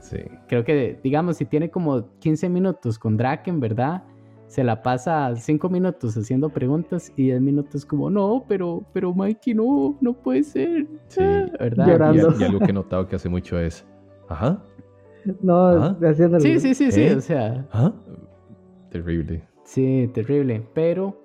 Sí. 0.00 0.18
Creo 0.46 0.64
que, 0.64 1.00
digamos, 1.02 1.38
si 1.38 1.46
tiene 1.46 1.70
como 1.70 2.06
15 2.20 2.48
minutos 2.48 2.98
con 2.98 3.16
Draken, 3.16 3.58
¿verdad? 3.58 4.04
Se 4.46 4.62
la 4.62 4.82
pasa 4.82 5.34
5 5.34 5.68
minutos 5.68 6.16
haciendo 6.16 6.48
preguntas 6.48 7.12
y 7.16 7.24
10 7.24 7.40
minutos 7.40 7.84
como, 7.84 8.10
no, 8.10 8.44
pero, 8.48 8.84
pero 8.92 9.12
Mikey, 9.12 9.54
no, 9.54 9.98
no 10.00 10.12
puede 10.12 10.44
ser. 10.44 10.86
Sí, 11.08 11.22
¿verdad? 11.58 12.14
Y, 12.14 12.44
algo 12.44 12.60
que 12.60 12.70
he 12.70 12.72
notado 12.72 13.08
que 13.08 13.16
hace 13.16 13.28
mucho 13.28 13.58
es, 13.58 13.84
ajá. 14.28 14.62
No, 15.42 15.96
Sí, 16.38 16.60
sí, 16.60 16.74
sí, 16.74 16.92
sí, 16.92 17.02
¿Eh? 17.02 17.16
o 17.16 17.20
sea. 17.20 17.66
¿Ah? 17.72 17.92
Terrible. 18.90 19.42
Sí, 19.64 20.08
terrible. 20.14 20.64
Pero 20.72 21.20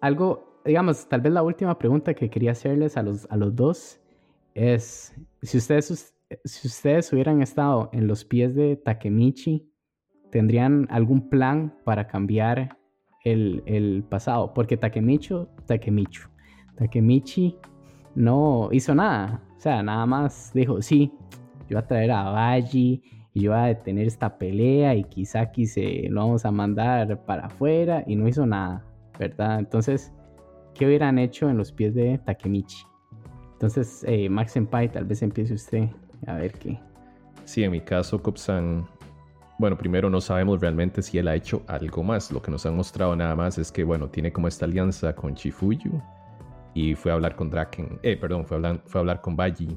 algo, 0.00 0.60
digamos, 0.64 1.08
tal 1.08 1.20
vez 1.20 1.32
la 1.32 1.42
última 1.42 1.78
pregunta 1.78 2.14
que 2.14 2.28
quería 2.28 2.52
hacerles 2.52 2.96
a 2.96 3.02
los, 3.02 3.26
a 3.30 3.36
los 3.36 3.54
dos 3.54 4.00
es, 4.54 5.14
si 5.42 5.58
ustedes, 5.58 6.14
si 6.44 6.66
ustedes 6.66 7.12
hubieran 7.12 7.40
estado 7.40 7.90
en 7.92 8.08
los 8.08 8.24
pies 8.24 8.56
de 8.56 8.76
Takemichi, 8.76 9.70
¿tendrían 10.30 10.86
algún 10.90 11.28
plan 11.28 11.74
para 11.84 12.06
cambiar 12.06 12.76
el, 13.24 13.62
el 13.66 14.04
pasado? 14.08 14.52
Porque 14.54 14.76
Takemichi, 14.76 15.34
Takemichi, 15.66 16.20
Takemichi 16.76 17.56
no 18.14 18.68
hizo 18.72 18.94
nada. 18.94 19.42
O 19.56 19.60
sea, 19.60 19.82
nada 19.82 20.06
más 20.06 20.52
dijo, 20.54 20.80
sí, 20.82 21.12
yo 21.68 21.76
voy 21.76 21.78
a 21.78 21.86
traer 21.86 22.10
a 22.10 22.30
Baji 22.30 23.02
y 23.34 23.40
yo 23.40 23.52
voy 23.52 23.60
a 23.60 23.64
detener 23.64 24.06
esta 24.06 24.38
pelea 24.38 24.94
y 24.94 25.04
Kisaki 25.04 25.66
se 25.66 26.08
lo 26.08 26.20
vamos 26.20 26.44
a 26.44 26.50
mandar 26.50 27.24
para 27.24 27.46
afuera 27.46 28.04
y 28.06 28.16
no 28.16 28.28
hizo 28.28 28.46
nada, 28.46 28.84
¿verdad? 29.18 29.58
Entonces, 29.58 30.12
¿qué 30.74 30.86
hubieran 30.86 31.18
hecho 31.18 31.50
en 31.50 31.56
los 31.56 31.72
pies 31.72 31.94
de 31.94 32.18
Takemichi? 32.18 32.84
Entonces, 33.52 34.04
eh, 34.06 34.28
Max 34.28 34.52
Senpai, 34.52 34.90
tal 34.90 35.04
vez 35.04 35.22
empiece 35.22 35.54
usted 35.54 35.88
a 36.26 36.34
ver 36.34 36.52
qué. 36.52 36.78
Sí, 37.44 37.64
en 37.64 37.72
mi 37.72 37.80
caso, 37.80 38.22
Kopsan, 38.22 38.86
bueno, 39.58 39.76
primero 39.76 40.08
no 40.08 40.20
sabemos 40.20 40.60
realmente 40.60 41.02
si 41.02 41.18
él 41.18 41.28
ha 41.28 41.34
hecho 41.34 41.62
algo 41.66 42.02
más. 42.02 42.30
Lo 42.32 42.40
que 42.40 42.50
nos 42.50 42.64
han 42.66 42.76
mostrado 42.76 43.14
nada 43.16 43.34
más 43.34 43.58
es 43.58 43.72
que, 43.72 43.84
bueno, 43.84 44.08
tiene 44.08 44.32
como 44.32 44.48
esta 44.48 44.64
alianza 44.64 45.14
con 45.14 45.34
Chifuyu 45.34 46.00
y 46.74 46.94
fue 46.94 47.10
a 47.10 47.14
hablar 47.14 47.34
con 47.34 47.50
Draken, 47.50 47.98
eh, 48.02 48.16
perdón, 48.16 48.46
fue 48.46 48.56
a 48.56 48.58
hablar, 48.58 48.82
fue 48.86 48.98
a 48.98 49.00
hablar 49.00 49.20
con 49.20 49.36
Baji 49.36 49.76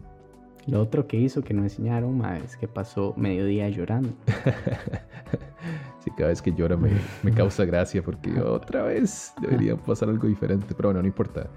lo 0.67 0.81
otro 0.81 1.07
que 1.07 1.17
hizo 1.17 1.41
que 1.41 1.53
no 1.53 1.63
enseñaron 1.63 2.23
es 2.43 2.55
que 2.55 2.67
pasó 2.67 3.13
mediodía 3.17 3.67
llorando. 3.69 4.09
sí, 5.99 6.11
cada 6.15 6.29
vez 6.29 6.41
que 6.41 6.53
llora 6.53 6.77
me, 6.77 6.91
me 7.23 7.31
causa 7.31 7.65
gracia 7.65 8.03
porque 8.03 8.31
otra 8.41 8.83
vez 8.83 9.33
debería 9.41 9.75
pasar 9.75 10.09
algo 10.09 10.27
diferente, 10.27 10.73
pero 10.75 10.89
bueno, 10.89 11.01
no 11.01 11.07
importa. 11.07 11.49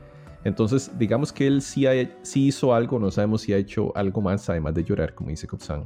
Entonces, 0.45 0.91
digamos 0.99 1.33
que 1.33 1.47
él 1.47 1.63
sí, 1.63 1.87
sí 2.23 2.47
hizo 2.47 2.75
algo, 2.75 2.99
no 2.99 3.11
sabemos 3.11 3.43
si 3.43 3.53
ha 3.53 3.57
hecho 3.57 3.95
algo 3.97 4.21
más 4.21 4.49
además 4.49 4.75
de 4.75 4.85
llorar, 4.85 5.15
como 5.15 5.31
dice 5.31 5.47
Kopsan. 5.47 5.85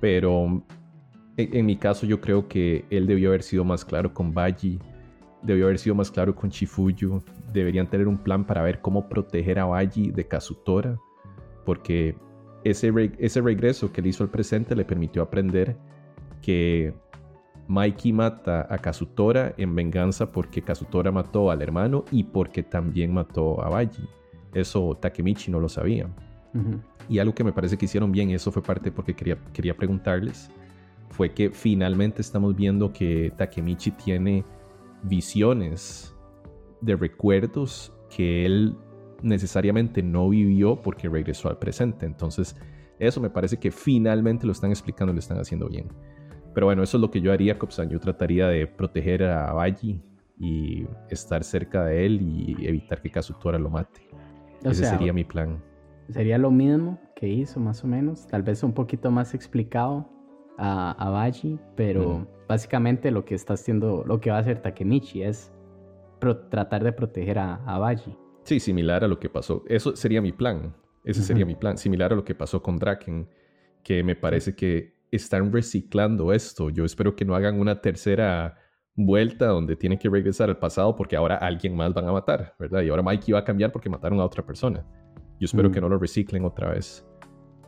Pero 0.00 0.62
en, 1.38 1.56
en, 1.56 1.66
mi 1.66 1.76
caso 1.76 2.04
yo 2.04 2.20
creo 2.20 2.48
que 2.48 2.84
él 2.90 3.06
debió 3.06 3.30
haber 3.30 3.42
sido 3.42 3.64
más 3.64 3.84
claro 3.84 4.12
con 4.12 4.34
Baji, 4.34 4.78
debió 5.42 5.66
haber 5.66 5.78
sido 5.78 5.94
más 5.94 6.10
claro 6.10 6.34
con 6.34 6.50
Chifuyu, 6.50 7.22
deberían 7.52 7.88
tener 7.88 8.08
un 8.08 8.18
plan 8.18 8.44
para 8.44 8.62
ver 8.62 8.80
cómo 8.80 9.08
proteger 9.08 9.58
a 9.58 9.64
Baji 9.64 10.10
de 10.10 10.26
Kazutora, 10.26 10.98
porque 11.64 12.16
ese, 12.64 12.92
ese 13.18 13.40
regreso 13.40 13.92
que 13.92 14.02
le 14.02 14.10
hizo 14.10 14.24
al 14.24 14.30
presente 14.30 14.74
le 14.74 14.84
permitió 14.84 15.22
aprender 15.22 15.76
que 16.42 16.92
Mikey 17.68 18.12
mata 18.12 18.66
a 18.70 18.78
Kazutora 18.78 19.54
en 19.56 19.74
venganza 19.74 20.32
porque 20.32 20.62
Kazutora 20.62 21.12
mató 21.12 21.50
al 21.50 21.62
hermano 21.62 22.04
y 22.10 22.24
porque 22.24 22.62
también 22.62 23.12
mató 23.12 23.62
a 23.62 23.68
Baji. 23.68 24.02
Eso 24.54 24.96
Takemichi 25.00 25.50
no 25.50 25.60
lo 25.60 25.68
sabía. 25.68 26.08
Y 27.08 27.18
algo 27.18 27.34
que 27.34 27.44
me 27.44 27.52
parece 27.52 27.76
que 27.76 27.84
hicieron 27.84 28.10
bien, 28.10 28.30
y 28.30 28.34
eso 28.34 28.50
fue 28.50 28.62
parte 28.62 28.90
porque 28.90 29.14
quería, 29.14 29.36
quería 29.52 29.76
preguntarles, 29.76 30.50
fue 31.10 31.32
que 31.32 31.50
finalmente 31.50 32.22
estamos 32.22 32.54
viendo 32.54 32.92
que 32.92 33.32
Takemichi 33.36 33.92
tiene 33.92 34.44
visiones 35.02 36.14
de 36.80 36.96
recuerdos 36.96 37.92
que 38.14 38.44
él 38.44 38.76
necesariamente 39.22 40.02
no 40.02 40.28
vivió 40.28 40.80
porque 40.80 41.08
regresó 41.08 41.48
al 41.48 41.58
presente. 41.58 42.06
Entonces, 42.06 42.56
eso 42.98 43.20
me 43.20 43.30
parece 43.30 43.58
que 43.58 43.70
finalmente 43.70 44.46
lo 44.46 44.52
están 44.52 44.70
explicando 44.70 45.12
y 45.12 45.16
lo 45.16 45.20
están 45.20 45.38
haciendo 45.38 45.68
bien. 45.68 45.88
Pero 46.54 46.66
bueno, 46.66 46.82
eso 46.82 46.96
es 46.96 47.00
lo 47.00 47.10
que 47.10 47.20
yo 47.20 47.32
haría, 47.32 47.58
Copsan. 47.58 47.88
Yo 47.88 48.00
trataría 48.00 48.48
de 48.48 48.66
proteger 48.66 49.24
a 49.24 49.52
Baji 49.52 50.00
y 50.38 50.86
estar 51.10 51.44
cerca 51.44 51.84
de 51.84 52.06
él 52.06 52.22
y 52.22 52.66
evitar 52.66 53.00
que 53.00 53.10
Kazutora 53.10 53.58
lo 53.58 53.70
mate. 53.70 54.08
Ese 54.64 54.84
sería 54.84 55.12
mi 55.12 55.24
plan. 55.24 55.62
Sería 56.10 56.38
lo 56.38 56.50
mismo 56.50 56.98
que 57.14 57.28
hizo, 57.28 57.60
más 57.60 57.84
o 57.84 57.86
menos. 57.86 58.26
Tal 58.26 58.42
vez 58.42 58.62
un 58.62 58.72
poquito 58.72 59.10
más 59.10 59.34
explicado 59.34 60.08
a, 60.58 60.92
a 60.92 61.10
Baji, 61.10 61.58
pero 61.76 62.26
básicamente 62.48 63.10
lo 63.10 63.24
que 63.24 63.34
está 63.34 63.54
haciendo, 63.54 64.04
lo 64.06 64.20
que 64.20 64.30
va 64.30 64.36
a 64.36 64.40
hacer 64.40 64.60
Takemichi 64.60 65.22
es 65.22 65.52
tratar 66.50 66.84
de 66.84 66.92
proteger 66.92 67.38
a, 67.38 67.54
a 67.64 67.78
Baji. 67.78 68.16
Sí, 68.42 68.60
similar 68.60 69.04
a 69.04 69.08
lo 69.08 69.18
que 69.18 69.28
pasó. 69.28 69.62
Eso 69.68 69.94
sería 69.94 70.20
mi 70.20 70.32
plan. 70.32 70.74
Ese 71.04 71.22
sería 71.22 71.46
mi 71.46 71.54
plan. 71.54 71.78
Similar 71.78 72.12
a 72.12 72.16
lo 72.16 72.24
que 72.24 72.34
pasó 72.34 72.62
con 72.62 72.78
Draken, 72.78 73.28
que 73.82 74.02
me 74.02 74.16
parece 74.16 74.54
que 74.54 74.94
están 75.10 75.52
reciclando 75.52 76.32
esto. 76.32 76.70
Yo 76.70 76.84
espero 76.84 77.14
que 77.14 77.24
no 77.24 77.34
hagan 77.34 77.60
una 77.60 77.80
tercera 77.80 78.58
vuelta 78.94 79.46
donde 79.46 79.76
tienen 79.76 79.98
que 79.98 80.08
regresar 80.08 80.48
al 80.48 80.58
pasado 80.58 80.96
porque 80.96 81.14
ahora 81.14 81.36
alguien 81.36 81.76
más 81.76 81.94
van 81.94 82.08
a 82.08 82.12
matar, 82.12 82.54
¿verdad? 82.58 82.82
Y 82.82 82.88
ahora 82.88 83.02
Mikey 83.02 83.32
va 83.32 83.40
a 83.40 83.44
cambiar 83.44 83.70
porque 83.70 83.88
mataron 83.88 84.18
a 84.20 84.24
otra 84.24 84.44
persona. 84.44 84.84
Yo 85.38 85.44
espero 85.44 85.70
que 85.70 85.80
no 85.80 85.88
lo 85.88 85.98
reciclen 85.98 86.44
otra 86.44 86.70
vez. 86.70 87.06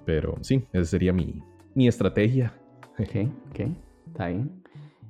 Pero 0.05 0.37
sí, 0.41 0.67
esa 0.73 0.85
sería 0.85 1.13
mi, 1.13 1.41
mi 1.75 1.87
estrategia. 1.87 2.53
Ok, 3.01 3.31
ok, 3.51 3.61
está 4.09 4.29
bien. 4.29 4.51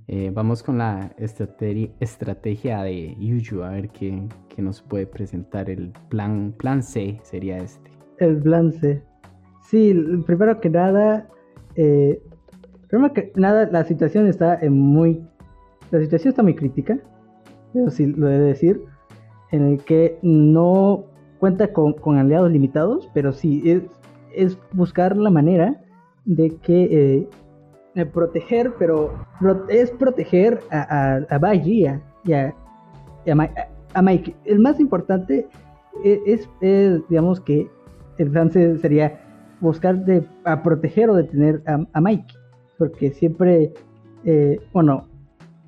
Eh, 0.06 0.30
vamos 0.32 0.62
con 0.62 0.78
la 0.78 1.10
estrategia 1.18 2.82
de 2.82 3.16
Yuju, 3.18 3.62
a 3.62 3.70
ver 3.70 3.88
qué, 3.88 4.28
nos 4.58 4.80
puede 4.80 5.06
presentar. 5.06 5.68
El 5.68 5.92
plan, 6.08 6.54
plan 6.56 6.82
C 6.82 7.18
sería 7.22 7.56
este. 7.58 7.90
El 8.18 8.36
plan 8.38 8.70
C. 8.72 9.02
Sí, 9.62 9.92
primero 10.24 10.60
que 10.60 10.70
nada, 10.70 11.28
eh, 11.74 12.22
primero 12.88 13.12
que 13.12 13.32
nada, 13.34 13.68
la 13.72 13.82
situación 13.84 14.28
está 14.28 14.56
en 14.60 14.78
muy, 14.78 15.20
la 15.90 16.00
situación 16.00 16.30
está 16.30 16.42
muy 16.44 16.54
crítica, 16.54 16.98
eso 17.74 17.90
sí 17.90 18.06
lo 18.06 18.28
he 18.28 18.38
de 18.38 18.44
decir, 18.44 18.80
en 19.50 19.64
el 19.64 19.82
que 19.82 20.18
no 20.22 21.06
cuenta 21.38 21.72
con, 21.72 21.94
con 21.94 22.18
aliados 22.18 22.52
limitados, 22.52 23.10
pero 23.14 23.32
sí 23.32 23.62
es, 23.64 23.82
es 24.34 24.58
buscar 24.72 25.16
la 25.16 25.30
manera 25.30 25.82
de 26.24 26.50
que 26.62 26.84
eh, 26.84 27.28
proteger, 28.12 28.72
pero 28.78 29.12
es 29.68 29.90
proteger 29.90 30.60
a, 30.70 31.16
a, 31.28 31.36
a 31.36 31.54
y 31.54 31.86
a, 31.86 32.02
a, 33.94 34.02
Mike. 34.02 34.34
El 34.44 34.60
más 34.60 34.78
importante 34.80 35.46
e, 36.04 36.20
es, 36.26 36.48
es, 36.60 37.00
digamos 37.08 37.40
que 37.40 37.68
el 38.18 38.30
plan 38.30 38.50
sería 38.50 39.20
buscar 39.60 40.04
de, 40.04 40.24
a 40.44 40.62
proteger 40.62 41.10
o 41.10 41.16
detener 41.16 41.62
a, 41.66 41.84
a 41.92 42.00
Mike, 42.00 42.34
porque 42.78 43.10
siempre, 43.10 43.72
eh, 44.24 44.58
bueno, 44.72 45.06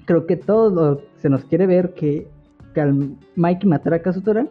creo 0.07 0.27
que 0.27 0.37
todo 0.37 1.03
se 1.17 1.29
nos 1.29 1.45
quiere 1.45 1.67
ver 1.67 1.95
que, 1.95 2.29
que 2.75 2.81
al 2.81 3.17
Mike 3.37 3.67
matar 3.67 3.95
a 3.95 4.03
Kazutora, 4.03 4.47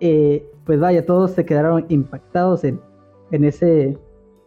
eh, 0.00 0.46
pues 0.64 0.78
vaya, 0.80 1.04
todos 1.04 1.32
se 1.32 1.44
quedaron 1.44 1.86
impactados 1.88 2.64
en, 2.64 2.80
en 3.32 3.44
ese, 3.44 3.98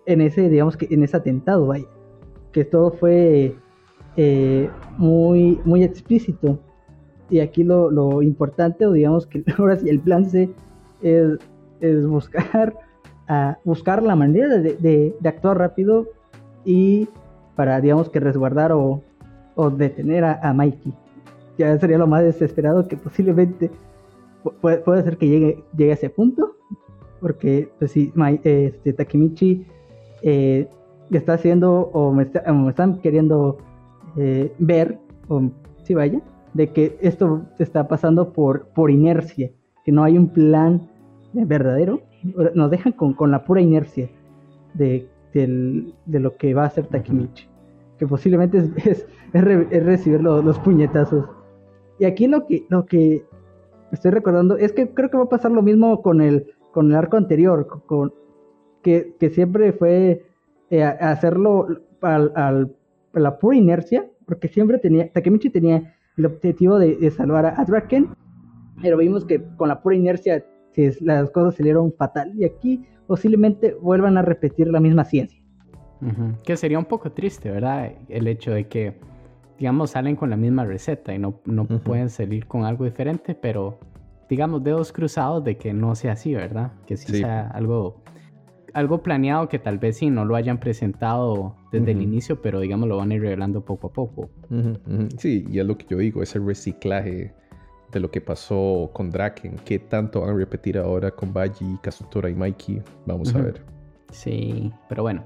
en 0.05 0.21
ese, 0.21 0.49
digamos 0.49 0.77
que 0.77 0.87
en 0.89 1.03
ese 1.03 1.17
atentado, 1.17 1.67
vaya, 1.67 1.85
que 2.53 2.63
todo 2.63 2.91
fue 2.91 3.55
eh, 4.15 4.69
muy, 4.97 5.59
muy 5.65 5.83
explícito. 5.83 6.59
Y 7.29 7.39
aquí 7.39 7.63
lo, 7.63 7.89
lo, 7.91 8.21
importante, 8.21 8.85
o 8.85 8.93
digamos 8.93 9.27
que 9.27 9.43
ahora 9.57 9.75
sí 9.75 9.89
el 9.89 9.99
plan 9.99 10.25
C 10.25 10.49
es, 11.01 11.39
es 11.81 12.07
buscar 12.07 12.77
a 13.27 13.57
buscar 13.63 14.03
la 14.03 14.15
manera 14.15 14.57
de, 14.57 15.15
actuar 15.23 15.57
rápido 15.57 16.09
y 16.65 17.07
para, 17.55 17.79
digamos, 17.81 18.09
que 18.09 18.19
resguardar 18.19 18.71
o, 18.71 19.01
detener 19.77 20.23
a, 20.25 20.53
Mikey. 20.53 20.93
Ya 21.57 21.77
sería 21.79 21.97
lo 21.97 22.07
más 22.07 22.23
desesperado 22.23 22.87
que 22.87 22.97
posiblemente 22.97 23.69
puede, 24.61 25.03
ser 25.03 25.17
que 25.17 25.27
llegue, 25.27 25.63
llegue 25.77 25.91
a 25.91 25.95
ese 25.95 26.09
punto. 26.09 26.55
Porque, 27.21 27.69
pues 27.79 27.91
sí, 27.91 28.11
este, 28.43 28.91
Takemichi 28.91 29.65
eh, 30.23 30.67
está 31.11 31.33
haciendo 31.33 31.89
o 31.93 32.11
me, 32.11 32.23
están 32.69 32.99
queriendo 32.99 33.57
eh, 34.17 34.51
ver, 34.59 34.99
o 35.27 35.41
si 35.83 35.93
vaya, 35.93 36.21
de 36.53 36.69
que 36.69 36.97
esto 37.01 37.45
está 37.59 37.87
pasando 37.87 38.33
por, 38.33 38.67
por 38.67 38.91
inercia, 38.91 39.51
que 39.83 39.91
no 39.91 40.03
hay 40.03 40.17
un 40.17 40.29
plan 40.29 40.89
verdadero 41.33 42.01
nos 42.53 42.71
dejan 42.71 42.93
con, 42.93 43.31
la 43.31 43.43
pura 43.43 43.61
inercia 43.61 44.09
de, 44.73 45.07
lo 46.07 46.35
que 46.37 46.53
va 46.53 46.63
a 46.63 46.67
hacer 46.67 46.87
Takemichi. 46.87 47.47
Que 47.97 48.07
posiblemente 48.07 48.57
es, 48.57 49.05
es, 49.33 49.83
recibir 49.83 50.21
los, 50.21 50.59
puñetazos. 50.59 51.25
Y 51.99 52.05
aquí 52.05 52.27
lo 52.27 52.45
que, 52.47 52.65
lo 52.69 52.85
que 52.85 53.25
estoy 53.91 54.11
recordando 54.11 54.57
es 54.57 54.71
que 54.71 54.89
creo 54.93 55.09
que 55.09 55.17
va 55.17 55.23
a 55.23 55.29
pasar 55.29 55.51
lo 55.51 55.61
mismo 55.61 56.01
con 56.01 56.21
el, 56.21 56.53
con 56.71 56.89
el 56.89 56.95
arco 56.95 57.17
anterior, 57.17 57.67
con, 57.85 58.13
que, 58.81 59.15
siempre 59.33 59.73
fue 59.73 60.25
eh, 60.77 60.83
hacerlo 60.83 61.67
a 62.01 62.65
la 63.13 63.37
pura 63.39 63.57
inercia, 63.57 64.05
porque 64.25 64.47
siempre 64.47 64.79
tenía, 64.79 65.11
Takemichi 65.11 65.49
tenía 65.49 65.95
el 66.17 66.25
objetivo 66.25 66.79
de, 66.79 67.09
salvar 67.11 67.45
a, 67.45 67.61
a 67.61 67.65
Draken, 67.65 68.09
pero 68.81 68.97
vimos 68.97 69.25
que 69.25 69.43
con 69.57 69.69
la 69.69 69.81
pura 69.81 69.95
inercia 69.95 70.43
si 70.71 70.89
las 71.01 71.29
cosas 71.29 71.55
salieron 71.55 71.93
fatal 71.93 72.31
y 72.35 72.45
aquí 72.45 72.85
posiblemente 73.07 73.75
vuelvan 73.75 74.17
a 74.17 74.21
repetir 74.21 74.67
la 74.67 74.79
misma 74.79 75.03
ciencia. 75.03 75.39
Que 76.43 76.57
sería 76.57 76.79
un 76.79 76.85
poco 76.85 77.11
triste, 77.11 77.49
¿verdad? 77.49 77.93
El 78.09 78.27
hecho 78.27 78.51
de 78.51 78.67
que, 78.67 78.99
digamos, 79.57 79.91
salen 79.91 80.15
con 80.15 80.29
la 80.29 80.35
misma 80.35 80.65
receta 80.65 81.13
y 81.13 81.19
no, 81.19 81.39
no 81.45 81.65
pueden 81.65 82.09
salir 82.09 82.45
con 82.45 82.65
algo 82.65 82.83
diferente, 82.83 83.35
pero 83.35 83.79
digamos, 84.27 84.63
dedos 84.63 84.91
cruzados 84.91 85.43
de 85.43 85.57
que 85.57 85.73
no 85.73 85.95
sea 85.95 86.13
así, 86.13 86.33
¿verdad? 86.33 86.73
Que 86.85 86.97
sí, 86.97 87.19
sea 87.19 87.47
algo, 87.49 88.01
algo 88.73 89.03
planeado 89.03 89.47
que 89.49 89.59
tal 89.59 89.77
vez 89.77 89.97
sí 89.97 90.09
no 90.09 90.25
lo 90.25 90.35
hayan 90.35 90.59
presentado 90.59 91.55
desde 91.71 91.91
el 91.91 92.01
inicio, 92.01 92.41
pero 92.41 92.59
digamos 92.59 92.89
lo 92.89 92.97
van 92.97 93.11
a 93.11 93.15
ir 93.15 93.21
revelando 93.21 93.63
poco 93.63 93.87
a 93.87 93.93
poco. 93.93 94.29
Sí, 95.17 95.45
y 95.49 95.59
es 95.59 95.65
lo 95.65 95.77
que 95.77 95.85
yo 95.89 95.97
digo, 95.97 96.23
ese 96.23 96.39
reciclaje 96.39 97.33
de 97.91 97.99
lo 97.99 98.09
que 98.09 98.21
pasó 98.21 98.89
con 98.93 99.11
Draken. 99.11 99.57
¿Qué 99.63 99.79
tanto 99.79 100.21
van 100.21 100.31
a 100.31 100.33
repetir 100.33 100.77
ahora 100.77 101.11
con 101.11 101.31
Baji, 101.31 101.77
Kazutora 101.81 102.29
y 102.29 102.33
Mikey? 102.33 102.81
Vamos 103.05 103.33
a 103.35 103.41
ver. 103.41 103.61
Sí, 104.11 104.71
pero 104.89 105.03
bueno. 105.03 105.23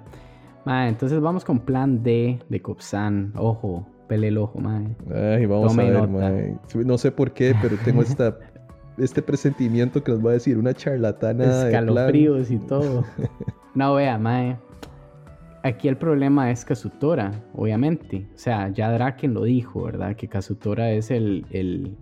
entonces 0.66 1.20
vamos 1.20 1.46
con 1.46 1.60
plan 1.60 2.04
D 2.04 2.40
de 2.50 2.62
Kopsan. 2.62 3.34
Ojo, 3.36 3.88
pele 4.08 4.28
el 4.28 4.38
ojo, 4.38 4.60
mae. 4.60 4.96
Ay, 5.14 5.46
vamos 5.46 5.78
a 5.78 5.84
ver, 5.84 6.58
No 6.76 6.98
sé 6.98 7.12
por 7.12 7.32
qué, 7.32 7.56
pero 7.62 7.78
tengo 7.78 8.02
esta, 8.02 8.38
este 8.98 9.22
presentimiento 9.22 10.04
que 10.04 10.12
nos 10.12 10.26
va 10.26 10.32
a 10.32 10.34
decir 10.34 10.58
una 10.58 10.74
charlatana. 10.74 11.68
Escalofríos 11.68 12.52
y 12.52 12.58
todo. 12.58 13.06
no, 13.76 13.96
vea, 13.96 14.18
mae. 14.18 14.58
Aquí 15.64 15.88
el 15.88 15.98
problema 15.98 16.52
es 16.52 16.64
Kazutora, 16.64 17.32
obviamente. 17.54 18.28
O 18.34 18.38
sea, 18.38 18.70
ya 18.70 18.92
Draken 18.92 19.34
lo 19.34 19.44
dijo, 19.44 19.84
¿verdad? 19.84 20.16
Que 20.16 20.28
Kazutora 20.28 20.92
es 20.92 21.12
el, 21.12 21.46
el 21.52 21.98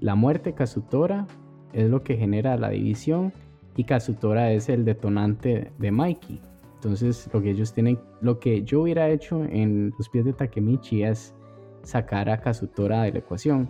la 0.00 0.14
muerte 0.14 0.54
Kazutora 0.54 1.26
es 1.72 1.88
lo 1.88 2.02
que 2.02 2.16
genera 2.16 2.56
la 2.56 2.70
división 2.70 3.32
y 3.76 3.84
Kazutora 3.84 4.52
es 4.52 4.68
el 4.68 4.84
detonante 4.84 5.72
de 5.78 5.90
Mikey. 5.90 6.40
Entonces 6.74 7.28
lo 7.32 7.42
que 7.42 7.50
ellos 7.50 7.72
tienen, 7.72 7.98
lo 8.20 8.38
que 8.38 8.62
yo 8.62 8.82
hubiera 8.82 9.08
hecho 9.08 9.44
en 9.44 9.92
los 9.98 10.08
pies 10.08 10.24
de 10.24 10.32
Takemichi 10.32 11.02
es 11.02 11.34
sacar 11.82 12.28
a 12.28 12.40
Kazutora 12.40 13.02
de 13.02 13.12
la 13.12 13.18
ecuación. 13.18 13.68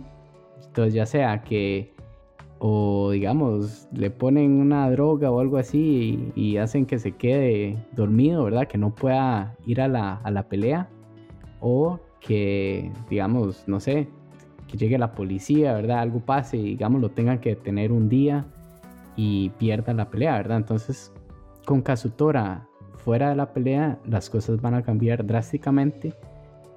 Entonces 0.65 0.93
ya 0.93 1.05
sea 1.05 1.43
que 1.43 1.93
o 2.59 3.11
digamos 3.11 3.87
le 3.91 4.09
ponen 4.09 4.59
una 4.59 4.89
droga 4.89 5.31
o 5.31 5.39
algo 5.39 5.57
así 5.57 6.31
y, 6.35 6.57
hacen 6.57 6.85
que 6.85 6.99
se 6.99 7.11
quede 7.11 7.77
dormido, 7.93 8.43
¿verdad? 8.43 8.67
Que 8.67 8.77
no 8.77 8.93
pueda 8.95 9.55
ir 9.65 9.81
a 9.81 9.87
la, 9.87 10.15
a 10.15 10.31
la 10.31 10.43
pelea 10.43 10.89
o 11.59 11.99
que 12.19 12.91
digamos, 13.09 13.63
no 13.67 13.79
sé, 13.79 14.07
que 14.67 14.77
llegue 14.77 14.97
la 14.97 15.13
policía, 15.13 15.73
¿verdad? 15.73 15.99
Algo 15.99 16.19
pase 16.19 16.57
y 16.57 16.63
digamos 16.63 17.01
lo 17.01 17.09
tengan 17.09 17.39
que 17.39 17.49
detener 17.49 17.91
un 17.91 18.09
día 18.09 18.45
y 19.15 19.49
pierdan 19.51 19.97
la 19.97 20.09
pelea, 20.09 20.33
¿verdad? 20.33 20.57
Entonces, 20.57 21.11
con 21.65 21.81
Kazutora 21.81 22.67
fuera 22.95 23.29
de 23.29 23.35
la 23.35 23.53
pelea, 23.53 23.99
las 24.05 24.29
cosas 24.29 24.61
van 24.61 24.73
a 24.73 24.83
cambiar 24.83 25.25
drásticamente 25.25 26.13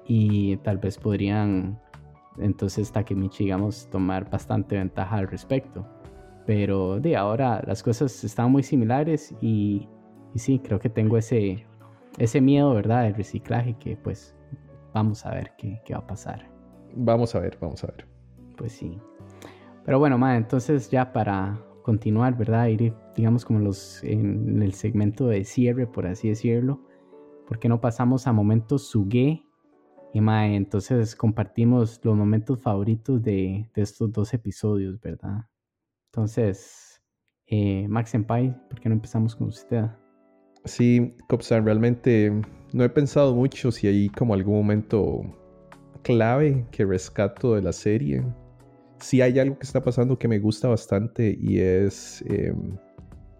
y 0.05 0.57
tal 0.57 0.77
vez 0.77 0.97
podrían 0.97 1.79
entonces 2.37 2.91
Takemichi, 2.91 3.45
digamos, 3.45 3.89
tomar 3.89 4.29
bastante 4.29 4.77
ventaja 4.77 5.17
al 5.17 5.27
respecto. 5.27 5.85
Pero 6.45 6.99
de 6.99 7.15
ahora 7.15 7.61
las 7.65 7.83
cosas 7.83 8.23
están 8.23 8.51
muy 8.51 8.63
similares 8.63 9.35
y, 9.41 9.87
y 10.33 10.39
sí, 10.39 10.59
creo 10.59 10.79
que 10.79 10.89
tengo 10.89 11.17
ese, 11.17 11.65
ese 12.17 12.41
miedo, 12.41 12.73
¿verdad? 12.73 13.03
Del 13.03 13.15
reciclaje 13.15 13.75
que 13.77 13.95
pues 13.95 14.35
vamos 14.93 15.25
a 15.25 15.31
ver 15.31 15.53
qué, 15.57 15.81
qué 15.85 15.93
va 15.93 15.99
a 15.99 16.07
pasar. 16.07 16.49
Vamos 16.95 17.35
a 17.35 17.39
ver, 17.39 17.57
vamos 17.61 17.83
a 17.83 17.87
ver. 17.87 18.07
Pues 18.57 18.73
sí. 18.73 18.99
Pero 19.85 19.99
bueno, 19.99 20.17
ma, 20.17 20.35
entonces 20.35 20.89
ya 20.89 21.11
para 21.13 21.59
continuar, 21.83 22.37
¿verdad? 22.37 22.67
Ir, 22.67 22.93
digamos, 23.15 23.45
como 23.45 23.59
los 23.59 24.03
en 24.03 24.61
el 24.61 24.73
segmento 24.73 25.27
de 25.27 25.43
cierre, 25.43 25.87
por 25.87 26.07
así 26.07 26.29
decirlo. 26.29 26.81
¿Por 27.47 27.59
qué 27.59 27.69
no 27.69 27.81
pasamos 27.81 28.27
a 28.27 28.33
momentos 28.33 28.87
sugue? 28.87 29.43
Y 30.13 30.21
ma, 30.21 30.47
entonces 30.47 31.15
compartimos 31.15 31.99
los 32.03 32.15
momentos 32.15 32.59
favoritos 32.59 33.21
de, 33.21 33.69
estos 33.75 34.11
dos 34.11 34.33
episodios, 34.33 34.99
¿verdad? 34.99 35.45
Entonces, 36.11 37.01
eh, 37.47 37.87
Max 37.87 38.09
Senpai, 38.09 38.55
¿por 38.69 38.79
qué 38.79 38.89
no 38.89 38.95
empezamos 38.95 39.35
con 39.35 39.47
usted? 39.47 39.85
Sí, 40.65 41.15
Copsan, 41.27 41.65
realmente 41.65 42.31
no 42.73 42.83
he 42.83 42.89
pensado 42.89 43.33
mucho 43.33 43.71
si 43.71 43.87
hay 43.87 44.09
como 44.09 44.33
algún 44.33 44.55
momento 44.55 45.21
clave 46.03 46.65
que 46.71 46.85
rescato 46.85 47.55
de 47.55 47.61
la 47.61 47.73
serie. 47.73 48.23
Si 48.99 49.21
hay 49.21 49.39
algo 49.39 49.57
que 49.57 49.65
está 49.65 49.81
pasando 49.81 50.19
que 50.19 50.27
me 50.27 50.39
gusta 50.39 50.67
bastante 50.67 51.35
y 51.39 51.59
es 51.59 52.23
em, 52.27 52.77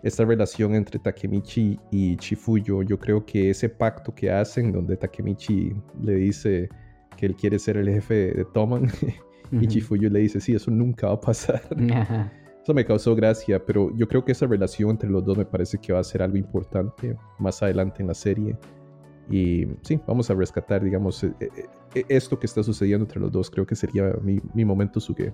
esta 0.04 0.26
relación 0.26 0.76
entre 0.76 1.00
Takemichi 1.00 1.80
y 1.92 2.18
Chifuyo. 2.18 2.82
Yo 2.84 2.98
creo 2.98 3.26
que 3.26 3.50
ese 3.50 3.70
pacto 3.70 4.14
que 4.14 4.32
hacen, 4.32 4.72
donde 4.72 4.98
Takemichi 4.98 5.74
le 6.02 6.16
dice 6.16 6.70
que 7.18 7.28
él 7.28 7.36
quiere 7.36 7.60
ser 7.60 7.78
el 7.78 7.90
jefe 7.90 8.34
de 8.34 8.46
Toman 8.46 8.88
y 9.52 9.68
Chifuyo 9.68 10.10
le 10.10 10.20
dice, 10.20 10.40
sí, 10.40 10.54
eso 10.54 10.72
nunca 10.72 11.08
va 11.08 11.14
a 11.14 11.22
pasar. 11.22 11.62
Eso 12.62 12.76
me 12.76 12.86
causó 12.86 13.16
gracia, 13.16 13.66
pero 13.66 13.92
yo 13.96 14.08
creo 14.08 14.24
que 14.24 14.34
esa 14.34 14.46
relación 14.46 14.92
entre 14.92 15.10
los 15.10 15.26
dos 15.26 15.36
me 15.36 15.46
parece 15.46 15.80
que 15.80 15.94
va 15.94 16.00
a 16.00 16.04
ser 16.04 16.22
algo 16.22 16.38
importante 16.38 17.18
más 17.40 17.64
adelante 17.64 18.04
en 18.04 18.08
la 18.08 18.14
serie. 18.14 18.56
Y 19.32 19.66
sí, 19.82 20.00
vamos 20.06 20.30
a 20.30 20.36
rescatar, 20.36 20.84
digamos, 20.84 21.24
e, 21.24 21.34
e, 21.40 21.66
e, 21.96 22.06
esto 22.08 22.38
que 22.38 22.46
está 22.46 22.62
sucediendo 22.62 23.06
entre 23.06 23.20
los 23.20 23.32
dos. 23.32 23.50
Creo 23.50 23.66
que 23.66 23.76
sería 23.76 24.14
mi, 24.22 24.40
mi 24.54 24.64
momento 24.64 25.00
suge. 25.00 25.34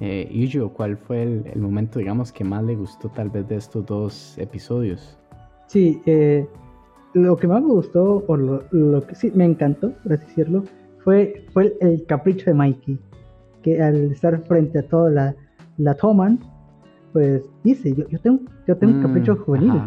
Eh, 0.00 0.28
Yuyo, 0.32 0.70
¿cuál 0.70 0.96
fue 0.96 1.22
el, 1.22 1.60
momento, 1.60 1.98
digamos, 1.98 2.32
que 2.32 2.44
más 2.44 2.64
le 2.64 2.74
gustó 2.74 3.08
tal 3.08 3.30
vez 3.30 3.46
de 3.48 3.56
estos 3.56 3.86
dos 3.86 4.36
episodios? 4.38 5.18
Sí, 5.66 6.02
eh, 6.06 6.46
lo 7.14 7.36
que 7.36 7.46
más 7.46 7.62
me 7.62 7.68
gustó, 7.68 8.24
o 8.26 8.36
lo, 8.36 9.06
que 9.06 9.14
sí 9.14 9.30
me 9.34 9.44
encantó, 9.44 9.92
por 10.02 10.14
así 10.14 10.26
decirlo, 10.26 10.64
fue, 11.04 11.46
fue 11.52 11.76
el, 11.80 12.04
capricho 12.06 12.46
de 12.46 12.54
Mikey, 12.54 12.98
que 13.62 13.82
al 13.82 14.12
estar 14.12 14.40
frente 14.42 14.80
a 14.80 14.88
toda 14.88 15.10
la, 15.10 15.36
la 15.78 15.94
toman, 15.94 16.40
pues 17.12 17.42
dice, 17.62 17.94
yo, 17.94 18.08
yo 18.08 18.18
tengo, 18.20 18.40
yo 18.66 18.76
tengo 18.76 18.94
un 18.94 19.00
mm, 19.00 19.02
capricho 19.02 19.36
juvenil, 19.36 19.82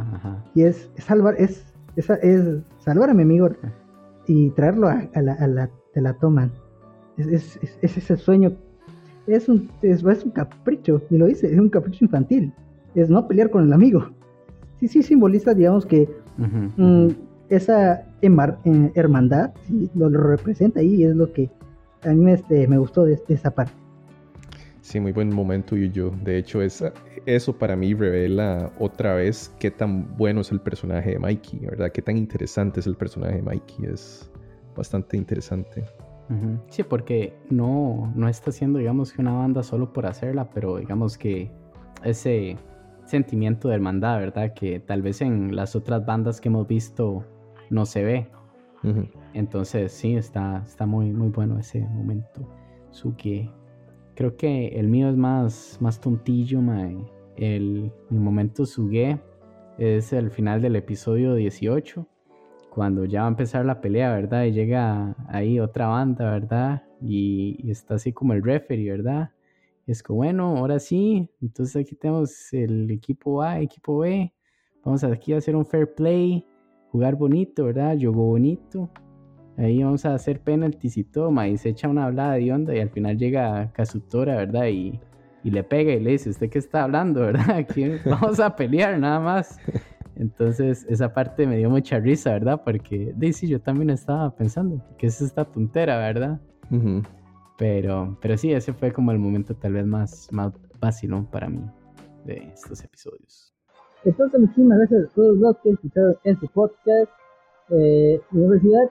y 0.54 0.64
es, 0.64 0.90
salvar, 0.98 1.36
es, 1.40 1.74
es, 1.96 2.10
es, 2.10 2.62
salvar 2.80 3.10
a 3.10 3.14
mi 3.14 3.24
amigo 3.24 3.50
y 4.28 4.52
traerlo 4.52 4.88
a, 4.88 5.10
la, 5.22 5.34
a 5.34 5.48
la, 5.48 5.70
de 5.94 6.02
la 6.02 6.14
toman. 6.14 6.52
Es, 7.18 7.28
es, 7.28 7.60
es, 7.82 7.98
ese 7.98 8.18
sueño 8.18 8.52
es 9.28 9.50
un, 9.50 9.70
es, 9.82 10.04
un 10.04 10.32
capricho, 10.32 11.02
y 11.10 11.18
lo 11.18 11.26
dice, 11.26 11.52
es 11.52 11.60
un 11.60 11.70
capricho 11.70 12.06
infantil, 12.06 12.54
es 12.94 13.10
no 13.10 13.28
pelear 13.28 13.50
con 13.50 13.64
el 13.64 13.74
amigo. 13.74 14.10
Sí, 14.80 14.88
sí 14.88 15.04
simboliza, 15.04 15.54
digamos 15.54 15.86
que 15.86 16.10
mm, 16.38 17.08
esa 17.50 18.06
eh, 18.22 18.92
hermandad, 18.96 19.54
lo, 19.94 20.10
representa 20.10 20.80
ahí 20.80 20.96
y 20.96 21.04
es 21.06 21.16
lo 21.16 21.32
que 21.32 21.50
a 22.04 22.14
mí 22.14 22.32
este, 22.32 22.68
me 22.68 22.78
gustó 22.78 23.06
de, 23.06 23.20
esa 23.28 23.52
parte. 23.52 23.74
Sí, 24.82 25.00
muy 25.00 25.12
buen 25.12 25.34
momento 25.34 25.76
yo. 25.76 26.12
De 26.24 26.38
hecho, 26.38 26.62
esa, 26.62 26.94
eso 27.26 27.58
para 27.58 27.76
mí 27.76 27.96
revela 27.96 28.72
otra 28.78 29.16
vez 29.16 29.52
qué 29.60 29.72
tan 29.72 30.16
bueno 30.16 30.42
es 30.42 30.52
el 30.52 30.62
personaje 30.62 31.12
de 31.12 31.20
Mikey, 31.20 31.62
¿verdad? 31.62 31.92
Qué 31.92 32.04
tan 32.04 32.18
interesante 32.18 32.82
es 32.82 32.88
el 32.88 32.96
personaje 32.96 33.38
de 33.38 33.42
Mikey. 33.42 33.86
Es 33.88 34.30
bastante 34.76 35.18
interesante. 35.18 35.86
Sí, 36.70 36.84
porque 36.84 37.38
no, 37.50 38.12
no 38.16 38.28
está 38.28 38.50
haciendo, 38.50 38.80
digamos, 38.80 39.14
que 39.14 39.22
una 39.22 39.34
banda 39.34 39.62
solo 39.62 39.94
por 39.94 40.08
hacerla, 40.08 40.50
pero 40.50 40.78
digamos 40.78 41.18
que 41.18 41.52
ese 42.04 42.58
sentimiento 43.06 43.68
de 43.68 43.76
hermandad, 43.76 44.20
¿verdad? 44.20 44.54
Que 44.54 44.80
tal 44.80 45.02
vez 45.02 45.22
en 45.22 45.56
las 45.56 45.76
otras 45.76 46.06
bandas 46.06 46.42
que 46.42 46.50
hemos 46.50 46.68
visto 46.68 47.24
no 47.70 47.86
se 47.86 48.04
ve. 48.04 48.28
Entonces, 49.34 49.92
sí, 49.92 50.16
está, 50.16 50.62
está 50.64 50.86
muy, 50.86 51.12
muy 51.12 51.30
bueno 51.30 51.58
ese 51.58 51.82
momento. 51.82 52.48
Suki. 52.92 53.52
Creo 54.16 54.38
que 54.38 54.68
el 54.80 54.88
mío 54.88 55.10
es 55.10 55.18
más, 55.18 55.78
más 55.82 56.00
tontillo, 56.00 56.62
El, 57.36 57.92
mi 58.10 58.20
momento 58.20 58.66
Suge 58.66 59.20
es 59.78 60.14
el 60.14 60.30
final 60.32 60.62
del 60.62 60.76
episodio 60.76 61.34
18 61.36 62.08
cuando 62.76 63.06
ya 63.06 63.22
va 63.22 63.28
a 63.28 63.30
empezar 63.30 63.66
la 63.66 63.80
pelea, 63.80 64.14
¿verdad? 64.14 64.44
Y 64.44 64.52
llega 64.52 65.16
ahí 65.30 65.62
otra 65.62 65.88
banda, 65.88 66.30
¿verdad? 66.30 66.84
Y, 67.02 67.72
está 67.72 67.96
así 67.96 68.12
como 68.12 68.34
el 68.34 68.44
referee, 68.44 68.92
¿verdad? 68.92 69.32
es 69.88 70.04
como, 70.04 70.18
bueno, 70.18 70.58
ahora 70.58 70.80
sí, 70.80 71.30
entonces 71.42 71.78
aquí 71.78 71.96
tenemos 71.96 72.52
el 72.52 72.92
equipo 72.92 73.42
A, 73.42 73.62
equipo 73.62 74.00
B, 74.00 74.34
vamos 74.84 75.06
aquí 75.06 75.32
a 75.32 75.38
hacer 75.38 75.56
un 75.56 75.66
fair 75.66 75.94
play, 75.94 76.46
jugar 76.92 77.16
bonito, 77.16 77.66
¿verdad? 77.66 77.96
Jugó 77.98 78.26
bonito. 78.26 78.90
Ahí 79.58 79.82
vamos 79.82 80.06
a 80.06 80.14
hacer 80.14 80.42
penaltis 80.42 80.98
y 80.98 81.06
toma, 81.06 81.48
y 81.48 81.58
se 81.58 81.70
echa 81.70 81.88
una 81.88 82.06
hablada 82.06 82.34
de 82.34 82.52
onda 82.52 82.76
y 82.76 82.80
al 82.80 82.90
final 82.90 83.18
llega 83.18 83.72
Kazutora, 83.72 84.36
¿verdad? 84.36 84.68
Y, 84.68 85.00
y 85.46 85.52
le 85.52 85.64
pega 85.64 85.94
y 85.94 86.02
le 86.02 86.12
dice, 86.12 86.30
¿usted 86.30 86.50
qué 86.50 86.60
está 86.60 86.84
hablando, 86.84 87.22
verdad? 87.22 87.52
Aquí 87.52 87.86
vamos 88.04 88.42
a 88.42 88.54
pelear 88.54 89.00
nada 89.00 89.22
más. 89.22 89.60
Entonces, 90.26 90.88
esa 90.90 91.14
parte 91.14 91.46
me 91.46 91.58
dio 91.58 91.70
mucha 91.70 92.00
risa, 92.00 92.32
¿verdad? 92.32 92.64
Porque, 92.66 93.14
Daisy, 93.16 93.48
yo 93.48 93.62
también 93.62 93.92
estaba 93.92 94.36
pensando, 94.36 94.84
que 94.98 95.06
es 95.06 95.22
esta 95.22 95.46
tontera, 95.46 96.00
¿verdad? 96.00 96.42
pero, 97.60 98.18
pero 98.20 98.36
sí, 98.36 98.52
ese 98.52 98.74
fue 98.74 98.92
como 98.92 99.12
el 99.12 99.20
momento 99.20 99.56
tal 99.56 99.74
vez 99.74 99.86
más, 99.86 100.28
más 100.32 100.52
¿no? 101.04 101.30
para 101.30 101.48
mí 101.48 101.64
de 102.26 102.52
estos 102.56 102.84
episodios. 102.84 103.54
Entonces, 104.04 104.40
muchísimas 104.40 104.80
gracias 104.80 105.06
a 105.06 105.14
todos 105.14 105.38
los 105.38 105.58
que 105.60 105.70
escucharon 105.70 106.16
en 106.24 106.40
su 106.40 106.48
podcast. 106.48 107.12
Eh, 107.70 108.20
Universidad 108.32 108.90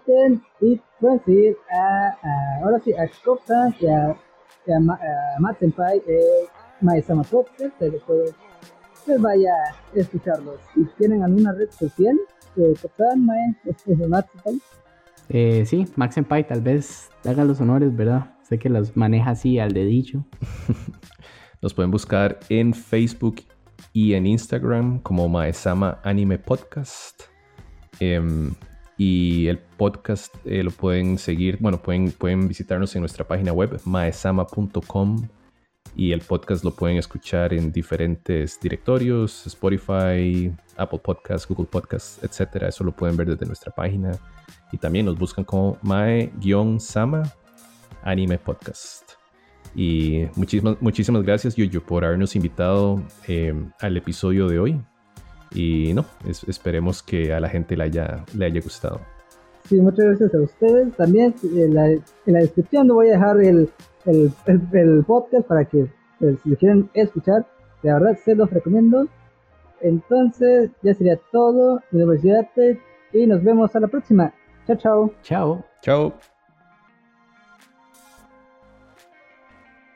y 0.60 0.80
pueden 1.00 1.24
seguir 1.24 1.56
a, 1.72 2.62
ahora 2.62 2.78
sí, 2.80 2.92
a 2.92 3.08
Copa 3.24 3.74
y 3.80 3.86
a, 3.86 4.10
a, 4.10 5.40
Matt 5.40 5.58
Senpai, 5.58 5.98
eh, 5.98 6.48
Maesama 6.80 7.22
Podcast, 7.24 7.76
se 7.78 7.90
lo 7.90 7.98
puedo 7.98 8.24
pues 9.04 9.20
vaya 9.20 9.50
a 9.50 9.98
escucharlos. 9.98 10.56
Si 10.74 10.84
tienen 10.98 11.22
alguna 11.22 11.52
red 11.52 11.70
social, 11.70 12.16
que 12.54 12.74
Senpai. 12.76 14.60
Eh, 15.28 15.64
sí, 15.66 15.86
Max 15.96 16.14
Senpai, 16.14 16.46
tal 16.46 16.60
vez 16.60 17.10
haga 17.24 17.44
los 17.44 17.60
honores, 17.60 17.94
¿verdad? 17.96 18.36
Sé 18.42 18.58
que 18.58 18.68
los 18.68 18.96
maneja 18.96 19.30
así 19.30 19.58
al 19.58 19.72
dedillo. 19.72 20.24
Nos 21.62 21.72
pueden 21.72 21.90
buscar 21.90 22.38
en 22.48 22.74
Facebook 22.74 23.42
y 23.92 24.14
en 24.14 24.26
Instagram 24.26 25.00
como 25.00 25.28
Maesama 25.28 25.98
Anime 26.02 26.38
Podcast. 26.38 27.22
Em, 28.00 28.54
y 28.96 29.46
el 29.46 29.58
podcast 29.58 30.34
eh, 30.44 30.62
lo 30.62 30.70
pueden 30.70 31.18
seguir, 31.18 31.58
bueno, 31.60 31.82
pueden, 31.82 32.12
pueden 32.12 32.46
visitarnos 32.48 32.94
en 32.94 33.00
nuestra 33.00 33.26
página 33.26 33.52
web 33.52 33.80
maesama.com 33.84 35.28
y 35.96 36.12
el 36.12 36.20
podcast 36.20 36.64
lo 36.64 36.72
pueden 36.72 36.96
escuchar 36.96 37.54
en 37.54 37.70
diferentes 37.70 38.59
directorios, 38.61 39.46
Spotify, 39.46 40.52
Apple 40.76 41.00
Podcasts, 41.02 41.46
Google 41.46 41.66
Podcasts, 41.66 42.20
etc. 42.22 42.64
Eso 42.64 42.85
lo 42.85 42.92
pueden 42.92 43.16
ver 43.16 43.28
desde 43.28 43.46
nuestra 43.46 43.72
página. 43.72 44.12
Y 44.72 44.78
también 44.78 45.07
nos 45.07 45.18
buscan 45.18 45.44
como 45.44 45.78
Mae-Sama 45.83 47.22
Anime 48.02 48.38
Podcast. 48.38 49.12
Y 49.76 50.26
muchísimas, 50.37 50.80
muchísimas 50.80 51.22
gracias, 51.22 51.54
Yuyo, 51.57 51.85
por 51.85 52.04
habernos 52.04 52.35
invitado 52.35 53.02
em, 53.26 53.70
al 53.80 53.96
episodio 53.96 54.48
de 54.48 54.59
hoy. 54.59 54.80
Y 55.52 55.92
no, 55.94 56.04
esperemos 56.48 57.02
que 57.02 57.33
a 57.33 57.38
la 57.38 57.48
gente 57.48 57.76
le 57.76 57.85
haya, 57.85 58.24
le 58.37 58.46
haya 58.46 58.61
gustado. 58.61 59.00
Sí, 59.68 59.80
muchas 59.80 60.07
gracias 60.07 60.35
a 60.35 60.40
ustedes. 60.40 60.96
También 60.96 61.35
en 61.42 61.74
la, 61.74 61.87
en 61.88 62.02
la 62.26 62.40
descripción 62.40 62.88
voy 62.88 63.09
a 63.09 63.12
dejar 63.12 63.40
el, 63.40 63.70
el, 64.06 64.32
el, 64.72 65.04
podcast 65.04 65.46
para 65.46 65.64
que 65.64 65.86
pues, 66.18 66.38
si 66.42 66.50
lo 66.50 66.56
quieren 66.56 66.90
escuchar, 66.94 67.46
de 67.82 67.92
verdad 67.92 68.16
se 68.24 68.34
los 68.34 68.50
recomiendo. 68.50 69.08
Entonces, 69.80 70.70
ya 70.82 70.94
sería 70.94 71.18
todo. 71.30 71.80
Mi 71.90 72.00
nombre 72.00 72.18
es 72.18 72.78
y 73.12 73.26
nos 73.26 73.42
vemos 73.42 73.74
a 73.76 73.80
la 73.80 73.88
próxima. 73.88 74.32
Chao, 74.66 74.76
chao. 74.76 75.14
Chao. 75.22 75.64
Chao. 75.82 76.33